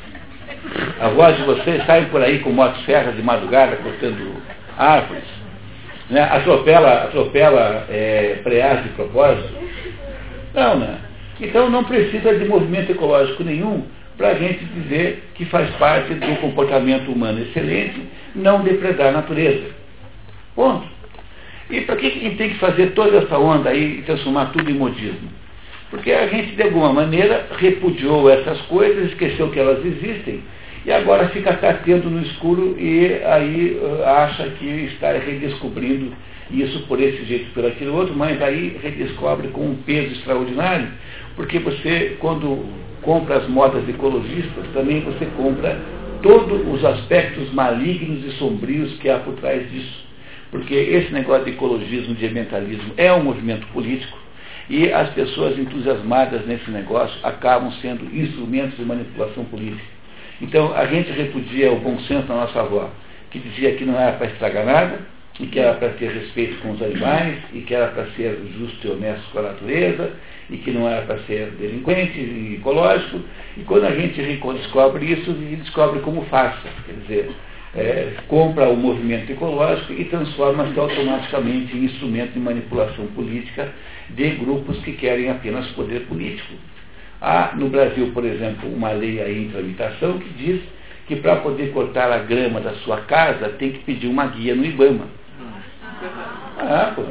[0.98, 4.42] A voz de vocês sai por aí com motos ferras de madrugada cortando
[4.78, 5.33] árvores?
[6.10, 6.22] Né?
[6.22, 8.40] Atropela, atropela é,
[8.82, 9.54] de propósito?
[10.54, 10.98] Não, né?
[11.40, 13.84] Então não precisa de movimento ecológico nenhum
[14.16, 18.00] para a gente dizer que faz parte do comportamento humano excelente
[18.34, 19.66] não depredar a natureza.
[20.54, 20.86] Ponto.
[21.70, 24.70] E para que a gente tem que fazer toda essa onda aí e transformar tudo
[24.70, 25.28] em modismo?
[25.90, 30.42] Porque a gente, de alguma maneira, repudiou essas coisas, esqueceu que elas existem,
[30.84, 36.12] e agora fica catendo no escuro e aí uh, acha que está redescobrindo
[36.50, 40.88] isso por esse jeito, por aquilo outro, mas aí redescobre com um peso extraordinário,
[41.36, 42.66] porque você, quando
[43.02, 45.80] compra as modas ecologistas, também você compra
[46.22, 50.04] todos os aspectos malignos e sombrios que há por trás disso
[50.54, 54.16] porque esse negócio de ecologismo, de ambientalismo é um movimento político
[54.70, 59.82] e as pessoas entusiasmadas nesse negócio acabam sendo instrumentos de manipulação política.
[60.40, 62.90] Então a gente repudia o bom senso da nossa avó,
[63.30, 66.72] que dizia que não era para estragar nada, e que era para ter respeito com
[66.72, 70.12] os animais, e que era para ser justo e honesto com a natureza,
[70.48, 73.20] e que não era para ser delinquente e ecológico.
[73.56, 76.68] E quando a gente descobre isso, descobre como faça.
[76.86, 77.30] Quer dizer,
[77.74, 83.72] é, compra o movimento ecológico e transforma-se automaticamente em instrumento de manipulação política
[84.10, 86.54] de grupos que querem apenas poder político.
[87.26, 90.60] Há no Brasil, por exemplo, uma lei aí em tramitação que diz
[91.06, 94.62] que para poder cortar a grama da sua casa tem que pedir uma guia no
[94.62, 95.06] IBAMA.
[96.58, 97.02] Ah, pô.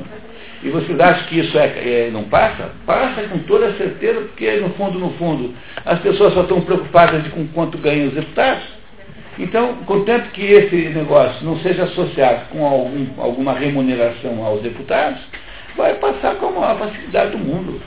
[0.62, 2.70] E vocês acham que isso é, é, não passa?
[2.86, 5.52] Passa com toda certeza, porque no fundo, no fundo,
[5.84, 8.66] as pessoas só estão preocupadas de com quanto ganham os deputados.
[9.40, 15.20] Então, contanto que esse negócio não seja associado com algum, alguma remuneração aos deputados,
[15.76, 17.82] vai passar com a maior facilidade do mundo.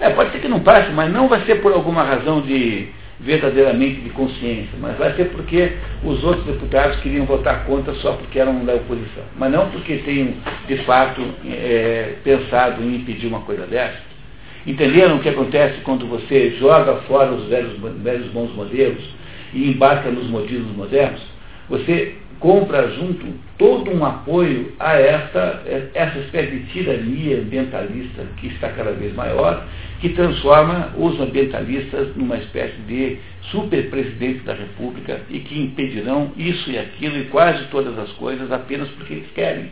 [0.00, 2.88] É, pode ser que não passe, mas não vai ser por alguma razão de
[3.20, 5.72] verdadeiramente de consciência, mas vai ser porque
[6.02, 10.34] os outros deputados queriam votar contra só porque eram da oposição, mas não porque tenham,
[10.66, 13.98] de fato, é, pensado em impedir uma coisa dessa.
[14.66, 19.04] Entenderam o que acontece quando você joga fora os velhos, velhos bons modelos,
[19.52, 21.22] e embarca nos modismos modernos,
[21.68, 23.26] você compra junto
[23.58, 25.62] todo um apoio a esta,
[25.94, 29.64] essa espécie de tirania ambientalista que está cada vez maior,
[30.00, 33.18] que transforma os ambientalistas numa espécie de
[33.50, 38.88] super-presidente da República e que impedirão isso e aquilo e quase todas as coisas apenas
[38.90, 39.70] porque eles querem.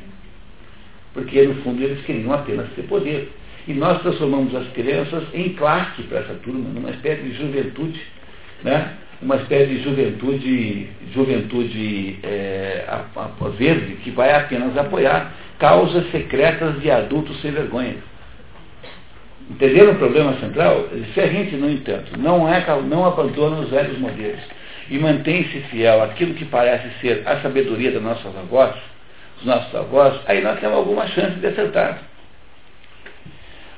[1.13, 3.31] Porque, no fundo, eles queriam apenas ter poder.
[3.69, 8.01] E nós transformamos as crianças em claque para essa turma, numa espécie de juventude,
[8.65, 8.95] né?
[9.23, 16.81] Uma espécie de juventude, juventude é, a, a, verde que vai apenas apoiar causas secretas
[16.81, 17.97] de adultos sem vergonha.
[19.49, 20.89] Entenderam o problema central?
[21.15, 24.43] Se a gente, no entanto, não, é, não abandona os velhos modelos
[24.91, 28.75] e mantém-se fiel àquilo que parece ser a sabedoria das nossas avós,
[29.37, 32.03] dos nossos avós, aí nós temos alguma chance de acertar.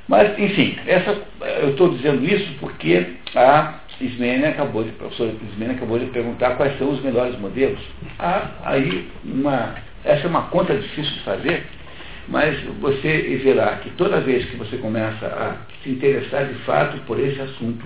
[0.08, 1.16] Mas, enfim, essa,
[1.62, 6.76] eu estou dizendo isso porque a Ismênia acabou de, professor Ismênia acabou de perguntar quais
[6.78, 7.80] são os melhores modelos.
[8.18, 9.74] Há aí uma,
[10.04, 11.64] essa é uma conta difícil de fazer,
[12.28, 17.20] mas você verá que toda vez que você começa a se interessar de fato por
[17.20, 17.84] esse assunto,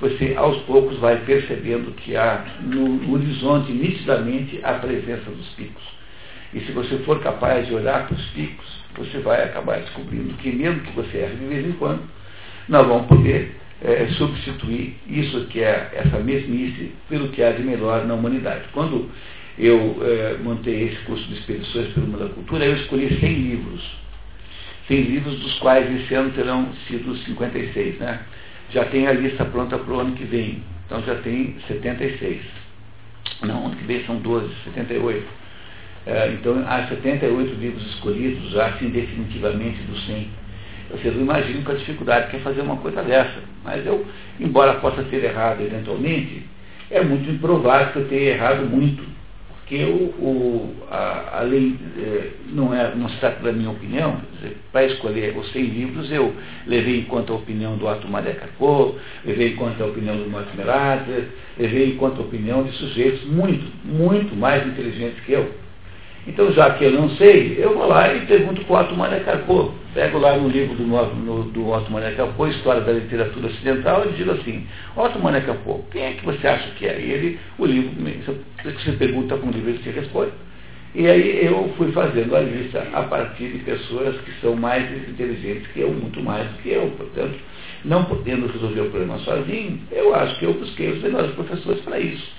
[0.00, 5.82] você aos poucos vai percebendo que há no horizonte nitidamente a presença dos picos.
[6.54, 8.66] E se você for capaz de olhar para os picos,
[8.96, 12.02] você vai acabar descobrindo que mesmo que você erre de vez em quando,
[12.68, 18.04] nós vamos poder é, substituir isso que é essa mesmice pelo que há de melhor
[18.06, 18.64] na humanidade.
[18.72, 19.10] Quando
[19.58, 23.98] eu é, montei esse curso de expedições pelo mundo da cultura, eu escolhi 100 livros.
[24.88, 28.20] 100 livros, dos quais esse ano terão sido 56, né?
[28.70, 30.62] Já tem a lista pronta para o ano que vem.
[30.86, 32.40] Então já tem 76.
[33.42, 35.26] Não, ano que vem são 12, 78.
[36.06, 40.28] É, então há 78 livros escolhidos, já assim definitivamente dos 100.
[40.90, 43.40] Vocês não imaginam com a dificuldade que é fazer uma coisa dessa.
[43.64, 44.06] Mas eu,
[44.40, 46.42] embora possa ter errado eventualmente,
[46.90, 49.02] é muito improvável que eu tenha errado muito.
[49.48, 54.18] Porque o, o, a, a lei é, não, é, não se trata da minha opinião.
[54.72, 56.34] Para escolher os 100 livros, eu
[56.66, 58.34] levei em conta a opinião do Otto Maria
[59.26, 61.28] levei em conta a opinião do Mortimer Adler,
[61.58, 65.67] levei em conta a opinião de sujeitos muito, muito mais inteligentes que eu
[66.28, 69.20] então, já que eu não sei, eu vou lá e pergunto para o Otto Maria
[69.20, 69.74] Carpo.
[69.94, 74.12] Pego lá no livro do, no, do Otto Maria Carpo, História da Literatura Ocidental, e
[74.12, 77.00] digo assim, Otto Maria Carpo, quem é que você acha que é?
[77.00, 77.90] E ele, o livro,
[78.62, 80.32] você pergunta com o livro, ele te responde.
[80.94, 85.66] E aí eu fui fazendo a lista a partir de pessoas que são mais inteligentes
[85.68, 86.92] que eu, muito mais do que eu.
[86.96, 87.38] Portanto,
[87.86, 91.98] não podendo resolver o problema sozinho, eu acho que eu busquei os melhores professores para
[91.98, 92.30] isso.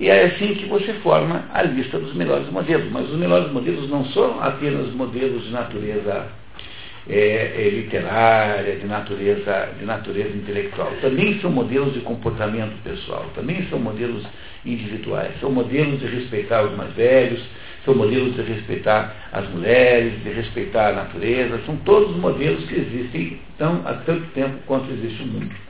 [0.00, 2.90] E é assim que você forma a lista dos melhores modelos.
[2.90, 6.26] Mas os melhores modelos não são apenas modelos de natureza
[7.06, 10.90] é, é, literária, de natureza, de natureza intelectual.
[11.02, 14.26] Também são modelos de comportamento pessoal, também são modelos
[14.64, 17.42] individuais, são modelos de respeitar os mais velhos,
[17.84, 23.38] são modelos de respeitar as mulheres, de respeitar a natureza, são todos modelos que existem
[23.58, 25.69] há tanto tempo quanto existe o mundo.